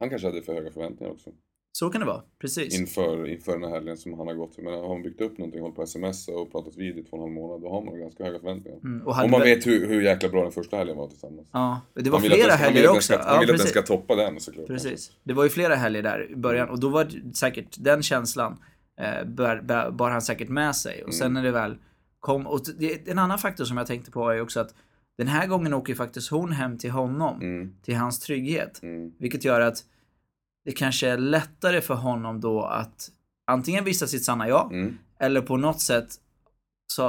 [0.00, 1.30] han kanske hade för höga förväntningar också.
[1.74, 2.80] Så kan det vara, precis.
[2.80, 4.58] Inför, inför den här helgen som han har gått.
[4.58, 7.16] Menar, har man byggt upp någonting, hållit på sms och pratat vid i två och
[7.16, 8.78] en halv månad, då har man ganska höga förväntningar.
[8.84, 11.48] Mm, och Om man vet hur, hur jäkla bra den första helgen var tillsammans.
[11.52, 13.00] Ja, det var flera den- helger också.
[13.12, 14.66] Ska, han ja, vill att den ska toppa den såklart.
[14.66, 15.10] Precis.
[15.24, 18.56] Det var ju flera helger där i början och då var det säkert den känslan
[19.00, 21.04] eh, bar, bar, bar han säkert med sig.
[21.04, 21.34] Och sen Mm.
[21.34, 21.76] när det väl
[22.20, 24.74] kom, och det, en annan faktor som jag tänkte på är ju också att
[25.18, 28.82] den här gången åker faktiskt hon hem till honom, Mm, till hans trygghet.
[28.82, 29.84] mm, Vilket gör att
[30.64, 33.10] det kanske är lättare för honom då att
[33.46, 36.08] antingen visa sitt sanna jag, mm, eller på något sätt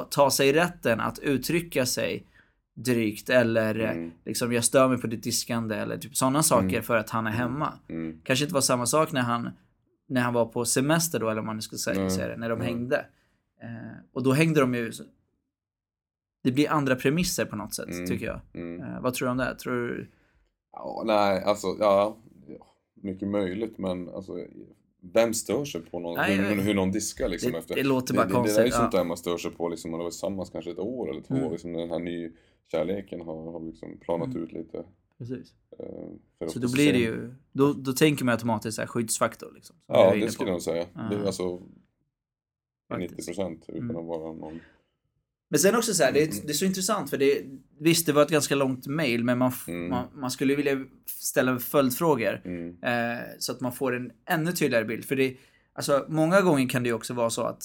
[0.10, 2.28] ta sig rätten att uttrycka sig
[2.76, 4.12] drygt eller eh, Mm.
[4.26, 6.84] liksom jag stör mig på ditt diskande eller typ sådana saker Mm.
[6.84, 7.74] för att han är hemma.
[7.89, 9.49] mm, Kanske inte var samma sak när han,
[10.08, 12.49] när han var på semester då eller om man ska säga, Nej, säga det, när
[12.49, 13.06] de hängde.
[13.62, 14.91] Eh, och då hängde de ju
[16.43, 18.08] det blir andra premisser på något sätt, Mm.
[18.08, 18.39] tycker jag.
[18.54, 18.82] mm.
[18.82, 19.56] Eh, vad tror du om det?
[19.56, 20.10] Tror du...
[20.72, 22.18] Ja, nej, alltså ja,
[23.04, 24.39] mycket möjligt men alltså
[25.14, 27.76] vem stör sig på någon, Nej, hur, hur någon diskar liksom Det- efter?
[27.76, 29.70] det låter bara det, det, det konstigt, är ju sånt där man stör sig på
[29.70, 31.51] liksom, man har varit tillsammans kanske ett år eller två, Mm.
[31.51, 32.32] liksom den här ny
[32.72, 34.43] kärleken har, har liksom planat Mm.
[34.43, 34.84] ut lite.
[35.18, 35.54] Precis.
[36.39, 39.51] för Så då blir det ju, då, då tänker man automatiskt så här skyddsfaktor.
[39.56, 40.86] Liksom, Ja, det skulle jag nog säga.
[41.10, 41.26] Det är Ja.
[41.26, 41.62] alltså
[42.89, 43.12] Faktiskt.
[43.12, 43.97] 90 procent utan Mm.
[43.97, 44.60] att vara någon...
[45.50, 46.38] Men sen också så här, det, Mm.
[46.38, 47.41] är, det är så intressant för det,
[47.80, 49.89] visst det var ett ganska långt mail men man, Mm.
[49.89, 52.41] man, man skulle vilja ställa följdfrågor.
[52.46, 55.06] Mm, Eh, så att man får en ännu tydligare bild.
[55.06, 55.38] För det,
[55.76, 57.64] alltså många gånger kan det ju också vara så att,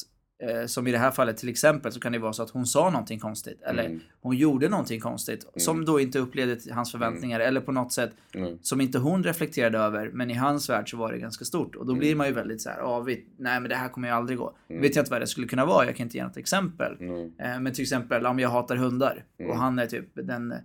[0.66, 2.90] som i det här fallet till exempel, så kan det vara så att hon sa
[2.90, 3.62] någonting konstigt.
[3.62, 5.46] Eller mm, hon gjorde någonting konstigt.
[5.56, 7.40] Som då inte upplevde hans förväntningar.
[7.40, 10.10] Eller på något sätt mm, som inte hon reflekterade över.
[10.12, 11.76] Men i hans värld så var det ganska stort.
[11.76, 13.28] Och då blir man ju väldigt så här, avigt.
[13.36, 14.56] Nej men det här kommer ju aldrig gå.
[14.68, 14.82] Mm.
[14.82, 15.86] Vet jag inte vad det skulle kunna vara.
[15.86, 16.96] Jag kan inte ge något exempel.
[17.00, 19.24] mm, Eh, men till exempel om jag hatar hundar.
[19.38, 19.50] Mm.
[19.50, 20.58] Och han är typ den eh,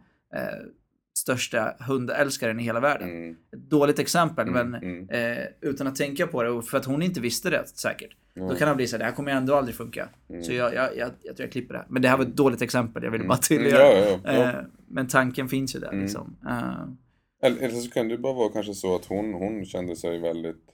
[1.23, 3.09] största hundälskaren i hela världen.
[3.09, 5.09] mm, Ett dåligt exempel, Mm, men mm.
[5.39, 8.15] eh, utan att tänka på det, för att hon inte visste det säkert.
[8.35, 10.09] Då kan han bli så här, det här kommer ändå aldrig funka.
[10.29, 10.43] Mm.
[10.43, 11.87] Så jag, jag, jag, jag tror jag klipper det här.
[11.89, 13.99] Men det här var ett dåligt exempel, jag ville bara mm, tydliggöra.
[13.99, 14.49] ja, ja, ja.
[14.49, 16.01] Eh, men tanken finns ju där Mm.
[16.01, 16.35] liksom.
[16.49, 20.65] Eh, Eller, så kan det bara vara kanske så att hon, hon kände sig väldigt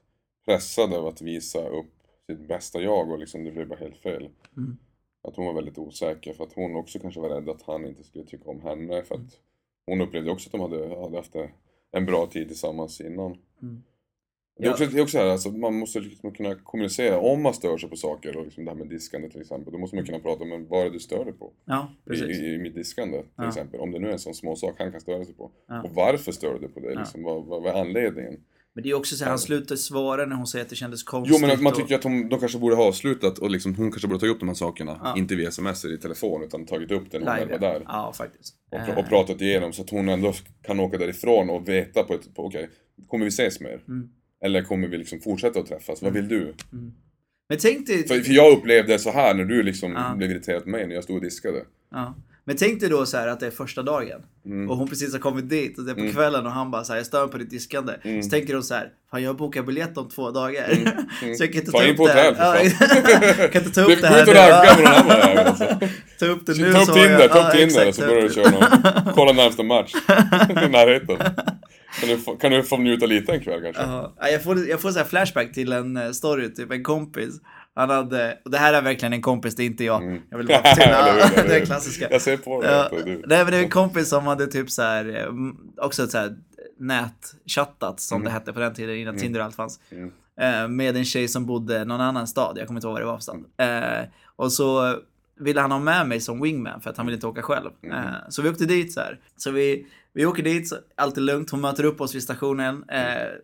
[0.45, 1.93] pressad av att visa upp
[2.29, 4.29] sitt bästa jag och liksom det blev bara helt fel.
[5.27, 8.03] Att hon var väldigt osäker för att hon också kanske var rädd att han inte
[8.03, 9.21] skulle tycka om henne för att
[9.89, 11.35] hon upplevde också att de hade, hade haft
[11.91, 13.37] en bra tid tillsammans innan.
[13.61, 13.83] Mm.
[14.59, 17.53] Det är också, det är också här, alltså, man måste liksom kunna kommunicera om man
[17.53, 19.73] stör sig på saker och liksom det här med diskande till exempel.
[19.73, 21.51] Då måste man kunna prata om vad är det du stör dig på?
[21.65, 22.39] ja, I, precis.
[22.39, 23.47] i, I mitt diskande till Ja.
[23.47, 23.79] exempel.
[23.79, 25.51] Om det nu är en sån små sak han kan störa sig på.
[25.67, 25.83] Ja.
[25.83, 26.95] Och varför stör du dig på det?
[26.95, 28.43] Liksom, vad, vad, vad är anledningen?
[28.79, 31.03] Men det är också så här, han slutar svara när hon säger att det kändes
[31.03, 31.37] konstigt.
[31.41, 34.07] Jo men man tycker att hon, de kanske borde ha avslutat och liksom, hon kanske
[34.07, 34.99] borde ta upp de här sakerna.
[35.03, 35.13] Ja.
[35.17, 37.83] Inte via sms eller i telefon utan tagit upp det när hon väl var där.
[37.87, 38.55] Ja, faktiskt.
[38.71, 42.03] Och, Eh, pr- och pratat igenom så att hon ändå kan åka därifrån och veta
[42.03, 42.69] på ett, på, okej,
[43.07, 43.79] kommer vi ses mer?
[43.87, 44.09] Mm.
[44.45, 46.01] Eller kommer vi liksom fortsätta att träffas?
[46.01, 46.53] Vad vill du?
[47.49, 48.07] Men tänk dig...
[48.07, 50.15] För, för jag upplevde så här när du liksom Ja.
[50.15, 51.63] blev irriterad på mig när jag stod och diskade.
[51.91, 52.15] Ja.
[52.49, 54.21] Men tänk dig då så här att det är första dagen.
[54.45, 54.69] Mm.
[54.69, 56.93] Och hon precis har kommit dit och det är på kvällen och han bara så
[56.93, 57.93] här, jag stör på ditt diskande.
[58.03, 58.23] Mm.
[58.23, 60.69] Så tänker hon så här, fan jag bokar biljett om två dagar.
[60.71, 61.35] mm.
[61.37, 62.35] så jag kan inte Ta upp det här.
[62.37, 65.39] Ja, kan inte ta upp det går här nu.
[65.39, 65.65] alltså.
[66.19, 69.13] Ta upp det nu Ta upp Tinder, ta upp Tinder så börjar du köra någon.
[69.13, 69.93] Kolla närmsta match.
[70.49, 71.17] I närheten.
[71.99, 73.81] Kan du, få, kan du få njuta lite en kväll kanske?
[73.81, 77.33] Ja, jag får, jag får så här flashback till en eh, story, typ en kompis.
[77.75, 80.03] Han hade, och det här är verkligen en kompis, det är inte jag.
[80.03, 80.21] Mm.
[80.29, 82.07] Jag vill bara eller det är klassiska.
[82.11, 83.23] Jag ser på dig du.
[83.27, 86.37] nej men det är en kompis som hade typ så här, eh, också så här
[86.79, 89.79] nätchattat som det hette på den tiden innan Tinder och allt fanns.
[89.91, 90.11] Mm.
[90.41, 93.05] Eh, med en tjej som bodde någon annan stad, jag kommer inte ihåg vad det
[93.05, 93.43] var för stad.
[93.57, 94.99] Eh, och så
[95.39, 97.69] ville han ha med mig som wingman för att han ville inte åka själv.
[97.83, 99.19] Eh, så vi åkte dit så här.
[99.37, 102.85] Så vi, vi åker dit, allt är lugnt, hon möter upp oss vid stationen.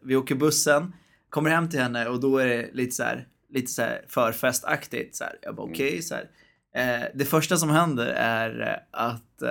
[0.01, 0.93] Vi åker bussen,
[1.29, 5.15] kommer hem till henne och då är det lite så här, lite så här förfestaktigt.
[5.15, 5.33] Så här.
[5.41, 6.29] Jag bara okej, så här.
[6.75, 9.49] Eh, det första som händer är eh, att eh,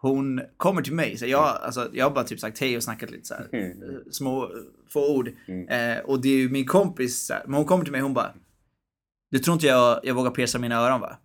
[0.00, 1.16] hon kommer till mig.
[1.16, 3.70] Så jag, alltså, jag har bara typ sagt hej och snackat lite så här, Mm.
[3.82, 4.48] eh, små, eh,
[4.92, 5.30] få ord.
[5.48, 5.68] Mm.
[5.68, 8.06] Eh, och det är ju min kompis, så här, men hon kommer till mig och
[8.06, 8.34] hon bara
[9.30, 11.16] Du tror inte jag, jag vågar pierca mina öron va?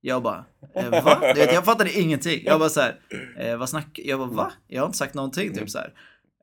[0.00, 1.32] Jag bara, eh, va?
[1.36, 2.42] Jag fattade ingenting.
[2.44, 3.00] Jag bara så här,
[3.38, 4.00] eh, vad snack...
[4.04, 4.52] Jag bara, va?
[4.66, 5.92] Jag har inte sagt någonting typ så här.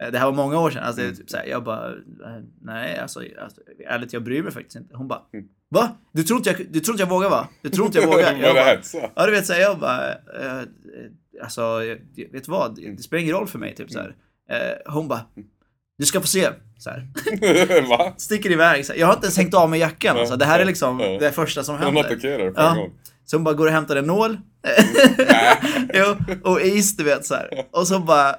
[0.01, 0.83] Eh, Det här var många år sedan.
[0.83, 4.51] Alltså, är typ så här, jag bara, eh, nej alltså, alltså ärligt jag bryr mig
[4.51, 4.95] faktiskt inte.
[4.95, 5.45] Hon bara, Mm.
[5.73, 5.97] Va?
[6.13, 7.47] Du tror inte jag, du tror inte jag vågar va?
[7.61, 8.33] Du tror inte jag vågar?
[8.41, 10.61] Jag bara, ja du vet såhär, jag bara, eh,
[11.43, 11.97] alltså, jag-
[12.31, 12.75] vet vad?
[12.75, 14.15] Det spelar ingen roll för mig typ såhär.
[14.51, 15.21] Eh, hon bara,
[15.97, 16.49] du ska få se.
[16.77, 17.07] Så här.
[18.17, 18.85] Sticker iväg.
[18.85, 18.99] Så här.
[18.99, 20.17] Jag har inte ens hängt av mig jackan.
[20.17, 20.35] Alltså.
[20.35, 21.17] Det här är liksom Ja.
[21.19, 22.01] det första som De händer.
[22.01, 22.73] attackerar på Ja.
[22.73, 22.89] gång.
[23.25, 24.37] Så hon bara går och hämtar en nål.
[25.93, 26.15] jo,
[26.51, 27.65] och is du vet så här.
[27.71, 28.35] Och så bara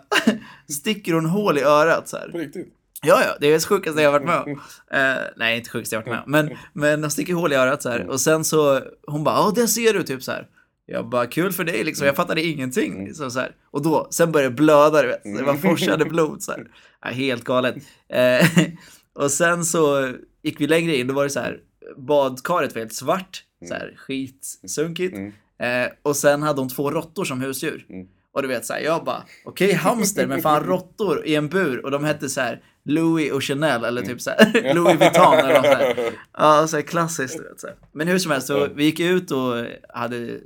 [0.73, 2.29] sticker hon hål i örat så här.
[2.29, 2.75] På riktigt?
[3.05, 4.61] Ja, ja, det är det sjukaste jag har varit med om.
[4.99, 6.47] Eh, nej, inte sjukaste jag har varit med om.
[6.47, 8.09] Men, men hon sticker hål i örat så här.
[8.09, 10.49] Och sen så, hon bara, ja, det ser du, typ så här.
[10.87, 12.07] Jag bara, kul för dig liksom.
[12.07, 13.05] Jag fattade ingenting.
[13.05, 13.55] Liksom, så här.
[13.71, 15.23] Och då, sen började det blöda, du vet.
[15.25, 16.67] Det var forsade blod så här.
[17.03, 17.77] Ja, helt galet.
[18.09, 18.47] Eh,
[19.15, 20.13] och sen så
[20.43, 21.61] gick vi längre in, då var det så här,
[21.97, 23.45] badkaret var helt svart.
[23.69, 25.15] Så här, skitsunkigt.
[25.17, 25.33] Mm.
[25.59, 27.87] Eh, och sen hade hon två råttor som husdjur.
[28.33, 31.85] Och du vet så här, jag bara, okej hamster, men fan råttor i en bur.
[31.85, 35.55] Och de hette så här Louis och Chanel eller typ så här Louis Vuitton eller
[35.55, 36.13] något så här.
[36.39, 37.77] Ja, så här klassiskt du vet så här.
[37.93, 40.39] Men hur som helst, så vi gick ut och hade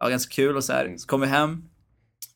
[0.00, 0.94] ja, ganska kul och så här.
[0.96, 1.64] Så kom vi hem.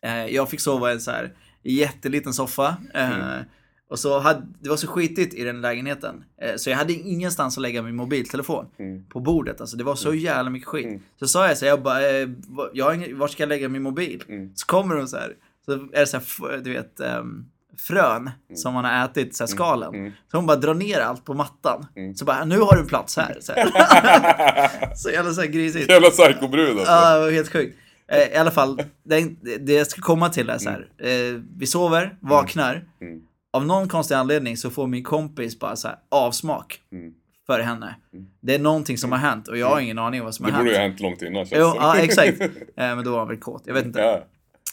[0.02, 1.32] Eh, jag fick sova i en så här
[1.62, 2.76] jätteliten soffa.
[2.94, 3.44] Eh, mm.
[3.90, 6.24] Och så hade, det var så skitigt i den lägenheten.
[6.42, 8.66] Eh, så jag hade ingenstans att lägga min mobiltelefon.
[8.78, 9.04] Mm.
[9.04, 9.60] På bordet.
[9.60, 11.02] Alltså det var så jävla mycket skit.
[11.18, 12.28] Så sa jag så här, jag bara, eh,
[12.72, 14.24] jag var ska jag lägga min mobil?
[14.28, 14.50] Mm.
[14.54, 15.32] Så kommer hon så här.
[15.64, 17.44] Så är det så här, du vet, ehm,
[17.78, 19.94] frön som man har ätit, så här skalen.
[19.94, 20.12] Mm.
[20.30, 21.86] Så hon bara drar ner allt på mattan.
[22.16, 23.38] Så bara, nu har du plats här.
[23.40, 24.94] Så, här.
[24.96, 25.90] så jävla så här grisigt.
[25.90, 26.92] Jävla psykobrud alltså.
[26.92, 27.76] Ja, det var helt sjukt.
[28.08, 29.28] Eh, I alla fall, det,
[29.60, 30.88] det jag ska komma till är så här.
[31.58, 32.84] Vi sover, vaknar.
[33.58, 33.70] Mm.
[33.70, 37.12] Av någon konstig anledning så får min kompis bara så här avsmak Mm.
[37.46, 37.94] för henne.
[38.40, 40.52] Det är någonting som har hänt och jag har ingen aning om vad som Det
[40.52, 41.00] har borde hänt.
[41.00, 41.76] ju ha hänt långt innan känns Jo, det.
[41.86, 42.40] ja, exakt.
[42.76, 43.62] Eh, men då var han väl kåt.
[43.66, 44.00] Jag vet inte.
[44.00, 44.24] Ja.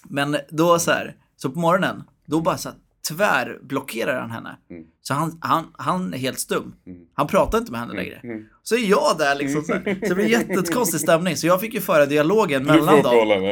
[0.09, 2.77] Men då så här, så på morgonen, då bara så här,
[3.07, 4.57] tvärblockerar han henne.
[4.69, 4.83] Mm.
[5.01, 6.75] Så han, han, han är helt stum.
[7.13, 8.19] Han pratar inte med henne längre.
[8.23, 8.45] Mm.
[8.63, 9.99] Så är jag där liksom så, här.
[10.03, 11.37] så det blir jättekonstig stämning.
[11.37, 13.15] Så jag fick ju föra dialogen mellan dem.
[13.15, 13.51] bollen, ja.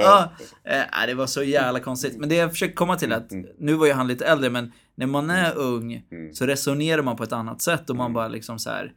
[0.63, 2.17] Ja, eh, nej, det var så jävla konstigt.
[2.17, 3.45] Men det jag försöker komma till är att, Mm.
[3.59, 7.23] nu var ju han lite äldre, men när man är ung så resonerar man på
[7.23, 8.13] ett annat sätt och man Mm.
[8.13, 8.91] bara liksom så här.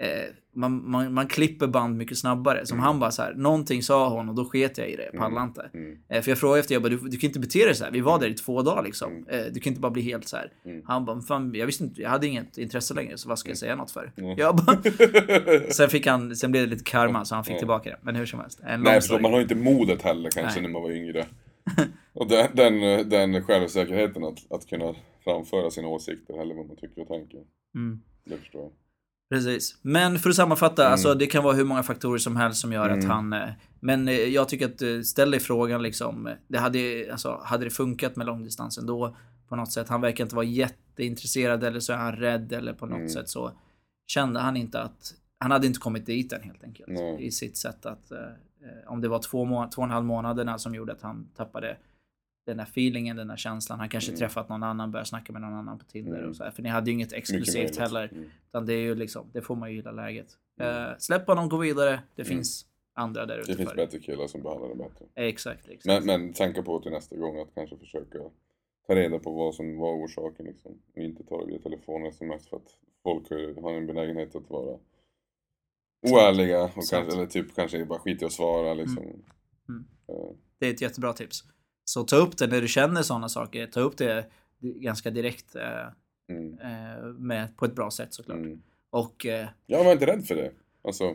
[0.00, 2.66] Eh, man, man, man klipper band mycket snabbare.
[2.66, 5.20] Som han bara så här, någonting sa hon och då sket jag i det, jag
[5.20, 5.70] pallar inte.
[5.74, 5.98] Mm.
[6.08, 7.90] Eh, för jag frågade efter, jag bara, du, du kan inte bete dig så här.
[7.90, 9.26] vi var där i två dagar liksom.
[9.28, 10.52] Eh, du kan inte bara bli helt så här.
[10.64, 10.82] Mm.
[10.86, 13.58] Han bara, fan, jag visste inte, jag hade inget intresse längre, så vad ska jag
[13.58, 14.12] säga något för?
[14.16, 14.38] Mm.
[14.38, 14.82] Jag bara,
[15.70, 17.98] sen fick han, sen blev det lite karma så han fick tillbaka det.
[18.02, 20.62] Men hur som helst, en Nej, man har inte modet heller kanske Nej.
[20.62, 21.26] när man var yngre.
[22.12, 24.94] Och den, den, den självsäkerheten att, att kunna
[25.24, 27.40] framföra sina åsikter eller vad man tycker och tänker.
[27.74, 28.00] Mm.
[28.24, 28.72] Det förstår jag.
[29.30, 29.76] Precis.
[29.82, 32.88] Men för att sammanfatta, alltså det kan vara hur många faktorer som helst som gör
[32.88, 33.32] att han...
[33.32, 33.48] eh,
[33.80, 36.28] Men eh, jag tycker att eh, ställ dig frågan liksom.
[36.48, 39.16] Det hade, alltså, hade det funkat med långdistansen då?
[39.48, 39.88] På något sätt.
[39.88, 43.52] Han verkar inte vara jätteintresserad eller så är han rädd eller på något sätt så
[44.06, 45.14] kände han inte att...
[45.40, 46.88] Han hade inte kommit dit än helt enkelt.
[46.88, 47.26] Nej.
[47.26, 48.10] I sitt sätt att...
[48.12, 48.18] eh,
[48.86, 51.76] om det var två, två och en halv månaderna som gjorde att han tappade
[52.48, 53.78] den där feelingen, den där känslan.
[53.78, 56.50] Han kanske träffat någon annan, börjat snacka med någon annan på Tinder och så här.
[56.50, 58.08] För ni hade ju inget exklusivt heller.
[58.12, 58.30] Mm.
[58.48, 60.26] Utan det är ju liksom, det får man ju gilla läget.
[60.60, 62.02] Eh, släpp honom, gå vidare.
[62.14, 63.58] Det finns andra där ute Mm.
[63.58, 65.04] Det finns bättre killar som behandlar det bättre.
[65.14, 65.86] Exakt, exakt.
[65.86, 68.18] Men, men tänka på till nästa gång att kanske försöka
[68.86, 70.72] ta reda på vad som var orsaken liksom.
[70.96, 73.30] Och inte ta det via telefon och sms för att folk
[73.62, 74.78] har en benägenhet att vara
[76.02, 79.02] oärliga och kanske, eller typ kanske bara skita i att svara liksom.
[79.68, 79.84] Mm.
[80.08, 81.44] Eh, Det är ett jättebra tips.
[81.88, 83.66] Så ta upp det när du känner sådana saker.
[83.66, 84.24] Ta upp det
[84.60, 85.86] ganska direkt eh,
[86.30, 86.58] Mm.
[86.58, 88.36] eh, med, på ett bra sätt såklart.
[88.38, 88.62] Mm.
[88.90, 90.52] Och eh, Jag var inte rädd för det.
[90.84, 91.14] Alltså,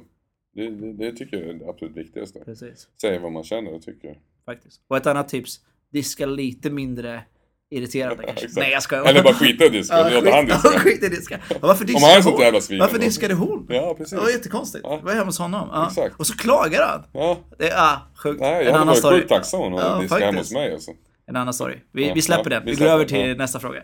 [0.54, 2.40] det, det, det tycker jag är det absolut viktigaste.
[2.46, 4.20] precis, Säga vad man känner och tycker.
[4.46, 4.82] faktiskt.
[4.88, 5.66] Och ett annat tips.
[5.90, 7.24] Diska lite mindre
[7.72, 8.48] irriterande kanske.
[8.56, 9.06] Nej jag skojar.
[9.06, 10.80] Eller bara skita i disken och låta han skit, diska.
[10.80, 11.40] skit i diska.
[11.62, 12.80] Och varför Om diskade han är sånt jävla svin.
[12.80, 13.66] Varför diskade hon?
[13.70, 14.14] Ja, precis.
[14.14, 14.86] Det var jättekonstigt.
[14.88, 14.98] Ja.
[14.98, 15.70] Det var hemma hos honom.
[15.72, 15.88] Ja.
[15.88, 16.16] Exakt.
[16.20, 17.04] Och så klagar han.
[17.14, 18.42] Ja, Det är ah, sjukt.
[18.42, 19.18] nej, en jag hade annan varit story.
[19.18, 20.92] sjukt tacksam om hon Ja, hade diskat hemma hos mig alltså.
[21.28, 21.76] En annan story.
[21.92, 22.66] Vi, Ja, vi släpper ja, den.
[22.66, 23.36] vi Vi, går släpper över den, till ja.
[23.36, 23.82] nästa fråga.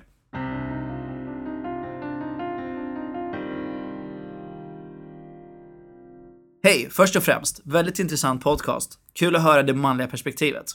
[6.63, 7.61] Hej, först och främst.
[7.63, 8.99] Väldigt intressant podcast.
[9.13, 10.65] Kul att höra det manliga perspektivet.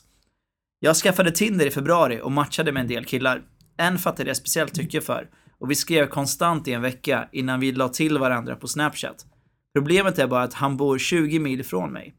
[0.84, 3.42] Jag skaffade Tinder i februari och matchade med en del killar.
[3.76, 5.28] En fattade jag speciellt tycke för
[5.58, 9.26] och vi skrev konstant i en vecka innan vi la till varandra på Snapchat.
[9.74, 12.14] Problemet är bara att han bor 20 mil ifrån mig.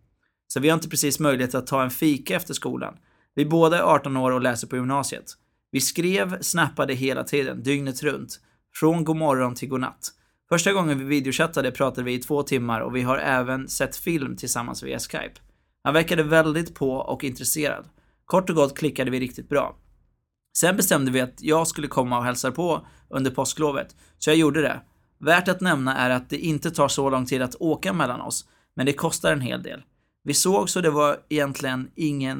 [0.48, 2.96] Så vi har inte precis möjlighet att ta en fika efter skolan.
[3.36, 5.26] Vi båda är 18 år och läser på gymnasiet.
[5.72, 8.40] Vi skrev, snappade hela tiden, dygnet runt.
[8.76, 10.12] Från god morgon till god natt.
[10.50, 14.36] Första gången vi videochattade pratade vi i två timmar och vi har även sett film
[14.36, 15.40] tillsammans via Skype.
[15.84, 17.86] Han verkade väldigt på och intresserad.
[18.26, 19.76] Kort och gott klickade vi riktigt bra.
[20.58, 24.62] Sen bestämde vi att jag skulle komma och hälsa på under påsklovet, så jag gjorde
[24.62, 24.82] det.
[25.20, 28.48] Värt att nämna är att det inte tar så lång tid att åka mellan oss,
[28.76, 29.84] men det kostar en hel del.
[30.24, 32.38] Vi såg så det var egentligen inget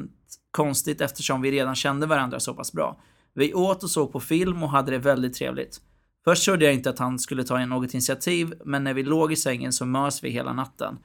[0.50, 3.00] konstigt eftersom vi redan kände varandra så pass bra.
[3.34, 5.80] Vi åt och såg på film och hade det väldigt trevligt.
[6.24, 9.36] Först trodde jag inte att han skulle ta något initiativ, men när vi låg i
[9.36, 10.98] sängen så mös vi hela natten.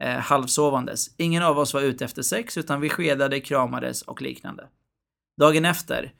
[0.00, 1.10] Eh, halvsovandes.
[1.16, 4.66] Ingen av oss var ute efter sex, utan vi skedade, kramades och liknande.
[5.40, 6.12] Dagen efter,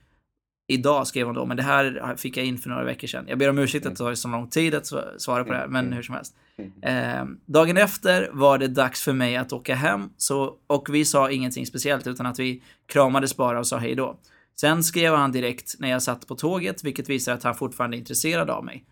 [0.68, 3.24] idag skrev hon då, men det här fick jag in för några veckor sedan.
[3.28, 4.86] Jag ber om ursäkt att det tar så lång tid att
[5.18, 6.34] svara på det här, men hur som helst.
[6.82, 11.30] Eh, dagen efter var det dags för mig att åka hem, så, och vi sa
[11.30, 14.18] ingenting speciellt, utan att vi kramades bara och sa hej då.
[14.60, 17.98] Sen skrev han direkt när jag satt på tåget, vilket visar att han fortfarande är
[17.98, 18.84] intresserad av mig.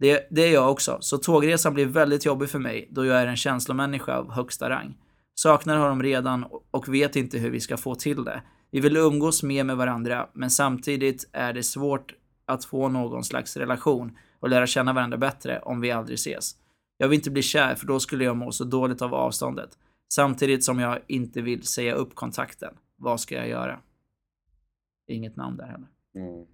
[0.00, 3.26] Det, det är jag också, så tågresan blir väldigt jobbig för mig då jag är
[3.26, 4.94] en känslomänniska av högsta rang.
[5.34, 8.42] Saknar honom redan och vet inte hur vi ska få till det.
[8.70, 13.56] Vi vill umgås mer med varandra, men samtidigt är det svårt att få någon slags
[13.56, 16.56] relation och lära känna varandra bättre om vi aldrig ses.
[16.96, 19.78] Jag vill inte bli kär för då skulle jag må så dåligt av avståndet.
[20.12, 22.74] Samtidigt som jag inte vill säga upp kontakten.
[22.96, 23.80] Vad ska jag göra?
[25.06, 25.88] Inget namn där heller.
[26.14, 26.46] Mm.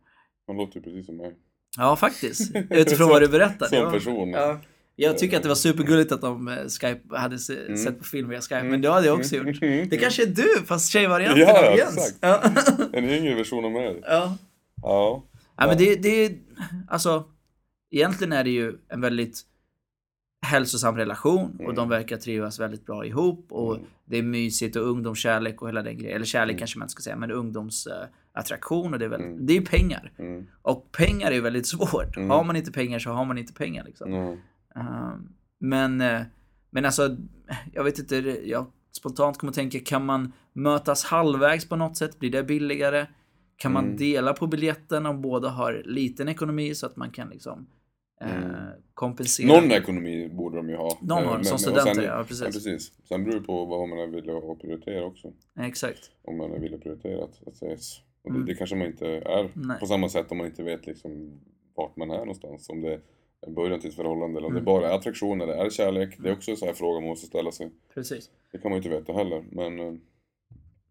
[0.47, 1.37] Han låter precis som mig.
[1.77, 2.57] Ja, faktiskt.
[2.71, 3.67] Utifrån vad du berättar.
[3.71, 3.91] Som Ja.
[3.91, 4.31] person.
[4.31, 4.61] Ja.
[4.99, 7.77] Jag tycker att det var supergulligt att de eh, Skype hade se- Mm.
[7.77, 9.61] sett på film via Skype, men det hade jag också gjort.
[9.91, 11.97] Det kanske är du, fast tjejvarianten Ja, av Jens.
[11.97, 12.17] exakt.
[12.21, 12.43] Ja.
[12.93, 14.01] En yngre version av mig.
[14.07, 14.37] ja.
[14.83, 15.23] Ja.
[15.57, 16.33] ja, men det, det är,
[16.89, 17.25] alltså,
[17.91, 19.41] egentligen är det ju en väldigt
[20.47, 21.75] hälsosam relation och Mm.
[21.75, 23.87] de verkar trivas väldigt bra ihop och Mm.
[24.05, 26.17] det är mysigt och ungdomskärlek och hela den grejen.
[26.17, 26.59] Eller kärlek Mm.
[26.59, 27.31] kanske man inte ska säga, men
[28.37, 29.47] ungdomsattraktion och det är väl, Mm.
[29.47, 30.13] det är ju pengar.
[30.19, 30.47] Mm.
[30.63, 32.17] Och pengar är väldigt svårt.
[32.17, 32.31] Mm.
[32.31, 34.13] Har man inte pengar så har man inte pengar liksom.
[34.77, 35.29] Ehm,
[35.59, 36.21] men, eh,
[36.71, 37.17] men alltså,
[37.73, 42.19] jag vet inte, jag spontant kommer att tänka, kan man mötas halvvägs på något sätt?
[42.19, 43.07] Blir det billigare?
[43.59, 43.97] Kan man Mm.
[43.97, 47.67] dela på biljetten om båda har liten ekonomi så att man kan liksom
[48.21, 48.51] eh, Mm.
[48.95, 49.61] kompensera?
[49.61, 50.99] Någon ekonomi borde de ju ha.
[51.03, 52.41] Någon Eh, har, men- som studenter, sen- ja, precis.
[52.45, 52.93] Ja, precis.
[53.09, 53.99] Sen beror det på vad man
[54.53, 55.33] att prioritera också.
[55.59, 56.11] Exakt.
[56.25, 58.01] Om man att prioritera att, att ses.
[58.27, 58.47] Och det, Mm.
[58.47, 59.79] det kanske man inte är Nej.
[59.81, 61.41] på samma sätt om man inte vet liksom
[61.75, 62.69] vart man är någonstans.
[62.71, 63.01] Om det
[63.47, 64.63] är början till ett förhållande eller om Mm.
[64.65, 66.15] det bara är attraktion eller är kärlek.
[66.19, 67.71] Det är också en sån här fråga man måste ställa sig.
[67.95, 68.31] Precis.
[68.53, 69.45] Det kan man ju inte veta heller.
[69.51, 69.95] Men eh,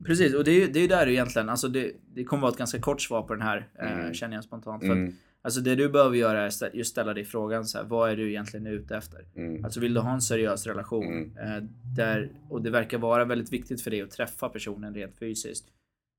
[0.05, 2.57] Precis, och det är ju det är där egentligen, alltså det, det kommer vara ett
[2.57, 4.13] ganska kort svar på den här, eh, Mm.
[4.13, 4.81] känner jag spontant.
[4.83, 7.85] För att, mm, alltså det du behöver göra är just ställa dig frågan så här,
[7.85, 9.25] vad är du egentligen ute efter?
[9.35, 11.37] mm, Alltså vill du ha en seriös relation Mm.
[11.37, 11.63] eh,
[11.95, 15.65] där, och det verkar vara väldigt viktigt för dig att träffa personen rent fysiskt.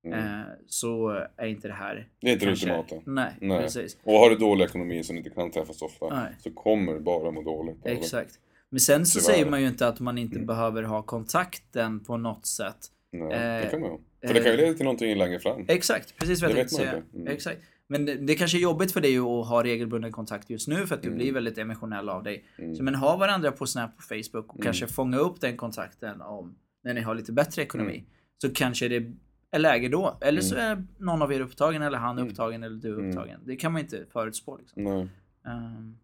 [0.06, 0.40] Mm.
[0.40, 3.10] Eh, så är inte det här Det är inte kanske- det ultimata.
[3.10, 3.60] Nej, Nej.
[3.62, 3.98] precis.
[4.02, 6.32] Och har du dålig ekonomi som inte kan träffas ofta Nej.
[6.38, 7.76] så kommer du bara må dåligt.
[7.84, 8.34] Exakt.
[8.70, 9.32] Men sen så Tyvärr.
[9.34, 10.46] säger man ju inte att man inte Mm.
[10.46, 12.76] behöver ha kontakten på något sätt.
[13.12, 13.98] Nej, Eh, det kan man ju.
[14.28, 15.64] För det kan ju leda till någonting längre fram.
[15.68, 17.02] Exakt, precis vad jag tänkte säga.
[17.14, 17.26] Mm.
[17.28, 17.58] Exakt.
[17.88, 20.94] Men det, det kanske är jobbigt för dig att ha regelbunden kontakt just nu för
[20.94, 21.18] att du Mm.
[21.18, 22.44] blir väldigt emotionell av dig.
[22.58, 22.74] Mm.
[22.74, 24.64] Så men ha varandra på Snap och Facebook och Mm.
[24.64, 28.04] kanske fånga upp den kontakten om när ni har lite bättre ekonomi.
[28.42, 29.12] Så kanske det
[29.58, 30.18] läge då.
[30.20, 30.66] Eller så Mm.
[30.66, 32.28] är någon av er upptagen eller han Mm.
[32.30, 33.08] upptagen eller du Mm.
[33.08, 33.40] upptagen.
[33.44, 34.84] Det kan man inte förutspå liksom.
[34.84, 35.08] Nej.
[35.46, 35.96] Ehm,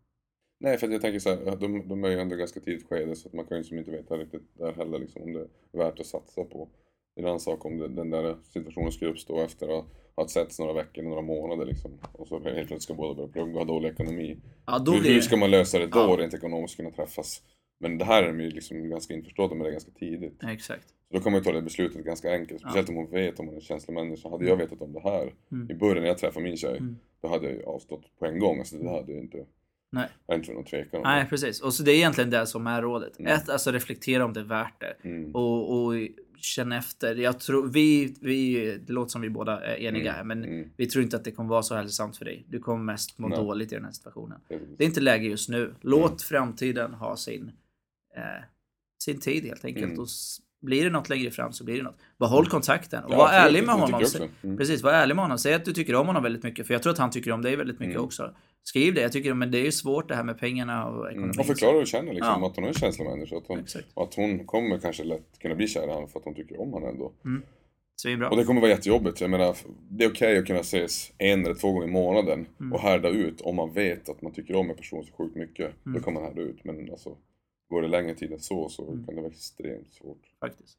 [0.61, 3.28] Nej, för jag tänker så här, de, de är ju ändå ganska tidigt skede så
[3.28, 5.40] att man kan ju som inte veta riktigt där heller liksom, om det
[5.72, 6.68] är värt att satsa på.
[7.14, 9.84] Det är en annan sak om det, den där situationen skulle uppstå efter att
[10.16, 11.90] ha setts några veckor eller några månader liksom.
[12.12, 14.36] Och så helt plötsligt ska båda börja plugga och ha dålig ekonomi.
[14.66, 16.16] ja, då hur, hur ska man lösa det då Ja.
[16.18, 17.42] rent ekonomiskt kunna träffas?
[17.80, 20.42] Men det här är de ju liksom ganska införstådda med det ganska tidigt.
[20.44, 20.86] Exakt.
[21.12, 22.60] Så då man ju ta det beslutet ganska enkelt.
[22.60, 24.28] Speciellt om hon vet om hon är en känslomänniska.
[24.28, 25.70] Hade jag vetat om det här Mm.
[25.70, 26.78] i början när jag träffade min tjej.
[26.78, 26.96] Mm.
[27.22, 28.58] Då hade jag ju avstått på en gång.
[28.58, 29.44] Alltså det hade jag inte.
[29.92, 30.08] Nej.
[30.26, 31.28] Jag inte någon tvekan om Nej, det.
[31.30, 31.60] precis.
[31.60, 33.18] Och så det är egentligen det som är rådet.
[33.18, 33.32] Mm.
[33.32, 35.08] Ett, alltså reflektera om det är värt det.
[35.08, 35.34] Mm.
[35.34, 35.94] Och, och
[36.36, 37.14] känna efter.
[37.16, 40.14] Jag tror, vi, vi, det låter som vi båda är eniga Mm.
[40.14, 40.68] här, men Mm.
[40.76, 42.44] vi tror inte att det kommer vara så hälsosamt för dig.
[42.48, 43.38] Du kommer mest må Nej.
[43.38, 44.40] dåligt i den här situationen.
[44.48, 45.74] Det är inte läge just nu.
[45.80, 46.18] Låt Mm.
[46.18, 47.52] framtiden ha sin,
[48.16, 48.22] eh,
[49.04, 49.84] sin tid helt enkelt.
[49.86, 49.98] Mm.
[50.00, 50.08] Och
[50.62, 51.96] blir det något längre fram så blir det något.
[52.18, 54.02] Behåll kontakten och Ja, var absolut, ärlig med honom.
[54.42, 54.56] Mm.
[54.58, 55.38] Precis, var ärlig med honom.
[55.38, 56.66] Säg att du tycker om honom väldigt mycket.
[56.66, 58.04] För jag tror att han tycker om dig väldigt mycket Mm.
[58.04, 58.34] också.
[58.64, 59.00] Skriv det.
[59.00, 61.30] Jag tycker, men det är ju svårt det här med pengarna och ekonomin.
[61.30, 61.40] Mm.
[61.40, 62.40] Och förklara hur du känner liksom.
[62.42, 62.46] Ja.
[62.48, 63.36] Att hon är en känslomänniska.
[63.36, 63.86] Att hon, Exakt.
[63.94, 66.60] och att hon kommer kanske lätt kunna bli kär i honom för att hon tycker
[66.60, 67.12] om honom ändå.
[67.96, 68.30] Svinbra.
[68.30, 69.20] Och det kommer vara jättejobbigt.
[69.20, 69.56] Jag menar,
[69.90, 72.72] det är okej att kunna ses en eller två gånger i månaden Mm.
[72.72, 75.72] och härda ut om man vet att man tycker om en person så sjukt mycket.
[75.86, 75.98] Mm.
[75.98, 76.64] Då kan man härda ut.
[76.64, 77.16] Men alltså,
[77.72, 79.04] går det längre tid än så så Mm.
[79.06, 80.22] kan det vara extremt svårt.
[80.40, 80.78] Faktiskt.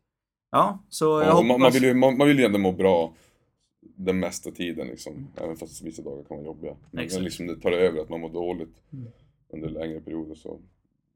[0.51, 1.47] Ja, så jag hoppas...
[1.47, 3.13] man, man, vill ju, man, man vill ju ändå må bra
[3.95, 5.27] den mesta tiden liksom.
[5.37, 6.75] Även fast vissa dagar kan vara jobbiga.
[6.91, 7.23] Men Exakt.
[7.23, 9.07] liksom det tar över att man mår dåligt Mm.
[9.53, 10.59] under längre perioder så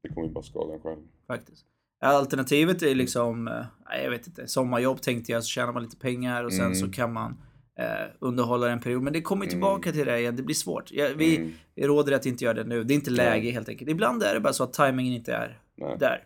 [0.02, 1.00] det kommer ju bara skada en själv.
[1.26, 1.64] Faktiskt.
[2.00, 3.64] Alternativet är liksom, eh,
[4.04, 6.74] jag vet inte, sommarjobb tänkte jag, så tjänar man lite pengar och sen Mm.
[6.74, 7.36] så kan man
[7.80, 9.02] eh, underhålla en period.
[9.02, 10.90] Men det kommer tillbaka till det igen, det blir svårt.
[10.92, 11.52] Ja, vi, Mm.
[11.76, 12.84] råder att inte göra det nu.
[12.84, 13.90] Det är inte läge helt enkelt.
[13.90, 15.96] Ibland är det bara så att tajmingen inte är Nej.
[15.98, 16.24] där.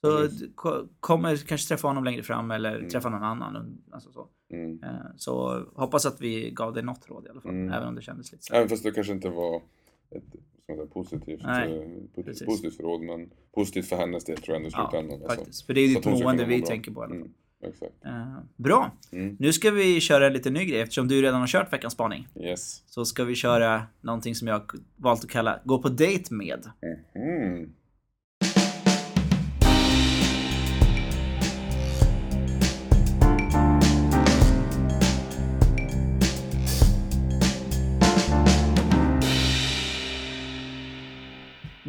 [0.00, 0.48] Så Precis.
[0.54, 3.78] ko- kommer kanske träffa honom längre fram eller träffa någon annan.
[3.90, 4.28] Alltså så.
[4.52, 4.82] Mm.
[4.82, 7.50] Eh, så hoppas att vi gav dig något råd i alla fall.
[7.50, 7.72] Mm.
[7.72, 8.54] Även om det kändes lite så.
[8.54, 9.62] Även fast det kanske inte var
[10.10, 10.22] ett
[10.66, 11.82] säga, positivt, Nej, eh,
[12.16, 12.46] po- precis.
[12.46, 15.22] positivt råd, men positivt för hennes del tror jag ändå i Ja, slutändan.
[15.22, 15.36] alltså.
[15.36, 15.66] faktiskt.
[15.66, 16.66] För det är ditt mående vi bra.
[16.66, 17.16] tänker på i alla fall.
[17.20, 17.32] Mm,
[17.62, 18.04] exakt.
[18.04, 18.90] Eh, bra.
[19.12, 19.36] Mm.
[19.38, 22.28] Nu ska vi köra en lite ny grej eftersom du redan har kört veckans spaning.
[22.40, 22.82] Yes.
[22.86, 24.62] Så ska vi köra någonting som jag
[24.96, 26.70] valt att kalla Gå på dejt med.
[27.14, 27.72] Mm.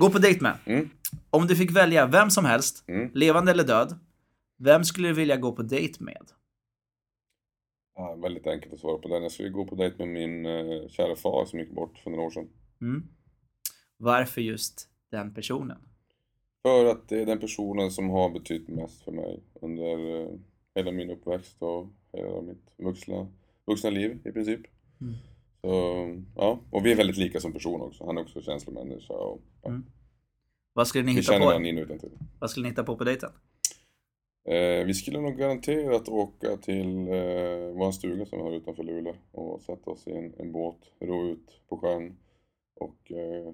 [0.02, 0.58] Gå på dejt med.
[0.66, 0.89] Mm.
[1.30, 3.10] Om du fick välja vem som helst, Mm.
[3.14, 3.99] levande eller död,
[4.58, 6.28] vem skulle du vilja gå på dejt med?
[7.95, 9.24] Ja, väldigt enkelt att svara på den.
[9.24, 12.24] Jag skulle gå på dejt med min eh, kära far som gick bort för några
[12.24, 12.49] år sedan.
[12.82, 13.04] Mm.
[13.97, 15.78] Varför just den personen?
[16.62, 20.30] För att det är den personen som har betytt mest för mig under eh,
[20.76, 23.28] hela min uppväxt och hela mitt vuxna,
[23.66, 24.62] vuxna liv i princip.
[25.02, 25.14] Mm.
[25.62, 25.72] Så,
[26.36, 28.05] ja, och vi är väldigt lika som person också.
[28.05, 29.86] Han är också känslomänniska och ja, Mm.
[30.74, 31.66] Vad skulle ni vi hitta på?
[31.66, 32.20] in.
[32.39, 33.30] Vad skulle ni hitta på på dejten?
[34.45, 39.16] Eh, vi skulle nog garanterat åka till eh, vår stuga som vi har utanför Luleå
[39.32, 42.18] och sätta oss i en, en båt, ro ut på sjön
[42.76, 43.53] och eh,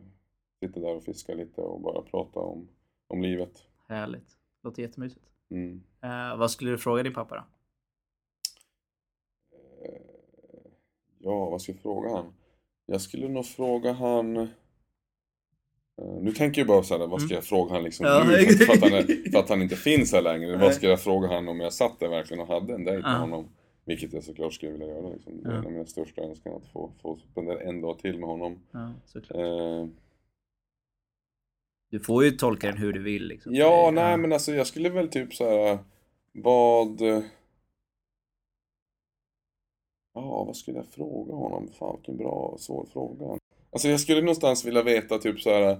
[0.60, 2.68] sitta där och fiska lite och bara prata om,
[3.08, 3.64] om livet.
[3.88, 4.38] Härligt.
[4.64, 5.26] Låter jättemysigt.
[5.52, 5.84] Mm.
[6.04, 7.44] Eh, vad skulle du fråga din pappa då?
[11.28, 12.34] Ja, vad ska jag fråga han?
[12.86, 14.38] Jag skulle nog fråga han...
[14.38, 14.48] eh,
[16.22, 18.18] Nu tänker jag bara så här, vad ska jag fråga han liksom Mm.
[18.18, 18.46] Ja, nu?
[18.46, 20.50] För, att han är, för att han inte finns här längre.
[20.52, 20.58] Nej.
[20.60, 23.12] Vad ska jag fråga han om jag satt där verkligen och hade en dejt med
[23.12, 23.18] Ja.
[23.18, 23.48] honom?
[23.86, 25.10] Vilket jag såklart skulle vilja göra.
[25.10, 25.42] Liksom.
[25.44, 25.58] Det är Ja.
[25.60, 28.60] en av mina största önskan att få, få spendera en dag till med honom.
[28.72, 29.38] Ja, såklart.
[29.40, 29.88] Eh,
[31.92, 33.28] Du får ju tolka den hur du vill.
[33.28, 33.56] Liksom.
[33.56, 35.78] ja, nej men alltså jag skulle väl typ så här.
[36.34, 37.02] Vad...
[40.22, 41.68] Ja, vad skulle jag fråga honom?
[41.80, 43.38] Fan vilken bra, svår fråga.
[43.72, 45.78] Alltså jag skulle någonstans vilja veta typ så här.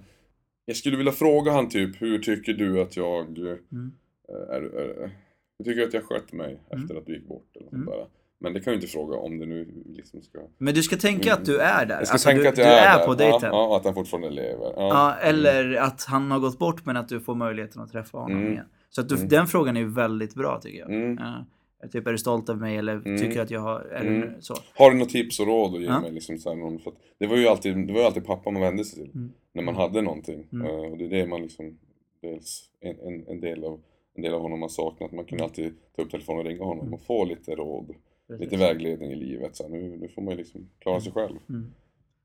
[0.66, 3.38] Jag skulle vilja fråga han typ, hur tycker du att jag...
[3.38, 3.92] Mm.
[4.30, 5.12] eh, Är, är,
[5.60, 6.84] hur tycker att jag skött mig Mm.
[6.84, 7.56] efter att du gick bort?
[7.56, 7.86] Eller Mm.
[7.86, 8.06] där.
[8.40, 10.40] Men det kan jag ju inte fråga om det nu liksom ska...
[10.58, 11.96] Men du ska tänka att du är där.
[11.96, 11.98] Mm.
[11.98, 13.06] Jag ska Alltså, tänka du, att jag du är, är där.
[13.06, 13.40] på dejten.
[13.44, 14.74] Ja, ja, att han fortfarande lever.
[14.76, 14.76] Ja.
[14.78, 18.38] Ja, eller att han har gått bort men att du får möjligheten att träffa honom
[18.38, 18.52] Mm.
[18.52, 18.66] igen.
[18.90, 19.28] Så att du, Mm.
[19.28, 20.90] den frågan är ju väldigt bra tycker jag.
[20.94, 21.18] Mm.
[21.22, 21.46] Ja.
[21.92, 23.18] Typ, är du stolt över mig eller Mm.
[23.18, 23.80] tycker att jag har...
[23.82, 24.42] Eller Mm.
[24.42, 24.54] så.
[24.76, 26.00] Har du något tips och råd att ge Ja.
[26.02, 26.12] mig?
[26.12, 28.62] Liksom, så här, någon, för det, var ju alltid, det var ju alltid pappa man
[28.62, 29.32] vände sig till Mm.
[29.54, 30.48] när man hade någonting.
[30.52, 30.68] Mm.
[30.68, 31.78] Eh, och det är det man liksom,
[32.22, 33.82] dels en, en, en, del av,
[34.16, 35.12] en del av honom har saknat.
[35.12, 36.94] Man kunde alltid ta upp telefonen och ringa honom Mm.
[36.94, 37.88] och få lite råd,
[38.28, 38.44] Precis.
[38.46, 39.56] lite vägledning i livet.
[39.56, 41.38] Så här, nu, nu får man ju liksom klara sig själv.
[41.50, 41.62] Mm.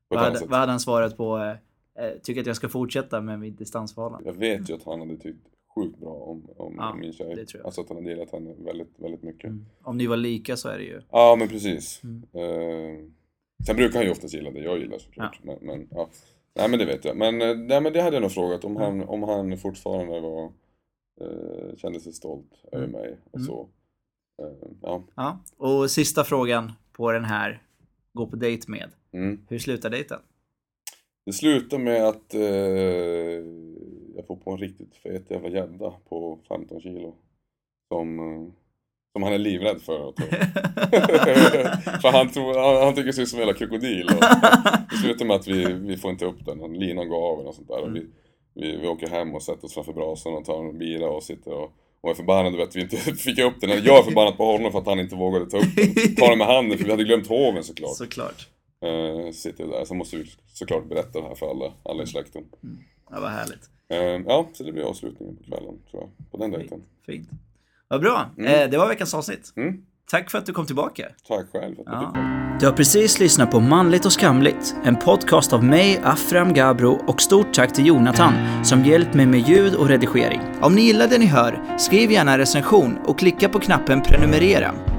[0.09, 1.37] På ett Vad hade, vad hade han svarat på?
[1.37, 4.29] Eh, eh, tycker att jag ska fortsätta med mitt distansförhållande?
[4.29, 7.45] Jag vet ju att han hade tyckt sjukt bra om, om Ja, min tjej.
[7.65, 9.43] Alltså att han har delat henne väldigt, väldigt mycket.
[9.49, 9.65] Mm.
[9.81, 11.01] Om ni var lika så är det ju...
[11.11, 12.01] Ja, men precis.
[12.03, 12.23] Mm.
[12.33, 12.99] Eh,
[13.65, 15.39] sen brukar han ju oftast gilla det jag gillar såklart.
[15.43, 16.09] Men, men, ja.
[16.55, 17.17] Nej, men det vet jag.
[17.17, 20.43] Men, eh, nej, men det hade jag nog frågat om, han, om han fortfarande var,
[21.21, 23.01] eh, kände sig stolt över Mm.
[23.01, 23.47] mig och Mm.
[23.47, 23.69] så.
[24.41, 25.03] Eh, ja.
[25.15, 25.39] Ja.
[25.57, 27.61] Och sista frågan på den här
[28.15, 28.89] Gå på dejt med.
[29.13, 29.39] Mm.
[29.49, 30.19] Hur slutar dejten?
[31.25, 32.41] Det slutar med att eh,
[34.15, 37.15] jag får på en riktigt fet jävla gädda på 15 kilo.
[37.87, 38.53] Som, eh,
[39.13, 40.13] som han är livrädd för
[42.01, 44.07] för han, tror, han, han tycker sig som en jävla krokodil.
[44.07, 44.13] Och
[44.89, 46.73] det slutar med att vi, vi får inte upp den.
[46.73, 47.81] Linan går av och sånt där.
[47.81, 48.07] Och vi,
[48.53, 51.53] vi, vi åker hem och sätter oss framför brasan och tar en bira och sitter
[51.53, 51.71] och
[52.03, 53.69] och är förbannad över att vi inte fick upp den.
[53.69, 56.15] Jag är förbannad på honom för att han inte vågade ta upp den.
[56.15, 57.95] Ta den med handen för vi hade glömt hoven såklart.
[57.95, 58.49] Såklart.
[58.85, 59.85] Eh, sitter där.
[59.85, 62.43] Så måste vi såklart berätta det här för alla, alla i släkten.
[63.09, 63.69] Ja, vad härligt.
[63.93, 66.31] Eh, ja, så det blir avslutningen på kvällen tror jag.
[66.31, 66.83] På den dejten.
[67.05, 67.29] Fint.
[67.87, 68.25] Vad bra.
[68.37, 68.53] Mm.
[68.53, 69.53] Eh, det var veckans avsnitt.
[69.55, 69.85] Mm.
[70.11, 71.03] Tack för att du kom tillbaka.
[71.27, 72.13] Tack själv att du Ja.
[72.59, 77.21] Du har precis lyssnat på Manligt och skamligt, en podcast av mig, Afram Gabro och
[77.21, 78.33] stort tack till Jonathan
[78.65, 80.41] som hjälpt mig med ljud och redigering.
[80.61, 84.92] Om ni gillar det ni hör, skriv gärna en recension och klicka på knappen prenumerera.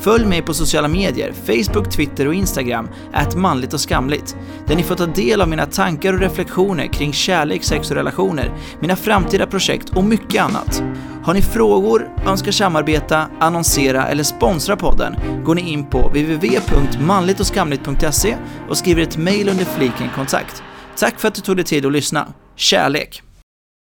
[0.00, 4.36] Följ mig på sociala medier, Facebook, Twitter och Instagram, att manligt och skamligt,
[4.66, 8.52] där ni får ta del av mina tankar och reflektioner kring kärlek, sex och relationer,
[8.80, 10.82] mina framtida projekt och mycket annat.
[11.24, 18.36] Har ni frågor, önskar samarbeta, annonsera eller sponsra podden går ni in på www.manligtochskamligt.se
[18.68, 20.62] och skriver ett mejl under fliken kontakt.
[20.96, 22.26] Tack för att du tog dig tid att lyssna.
[22.56, 23.22] Kärlek!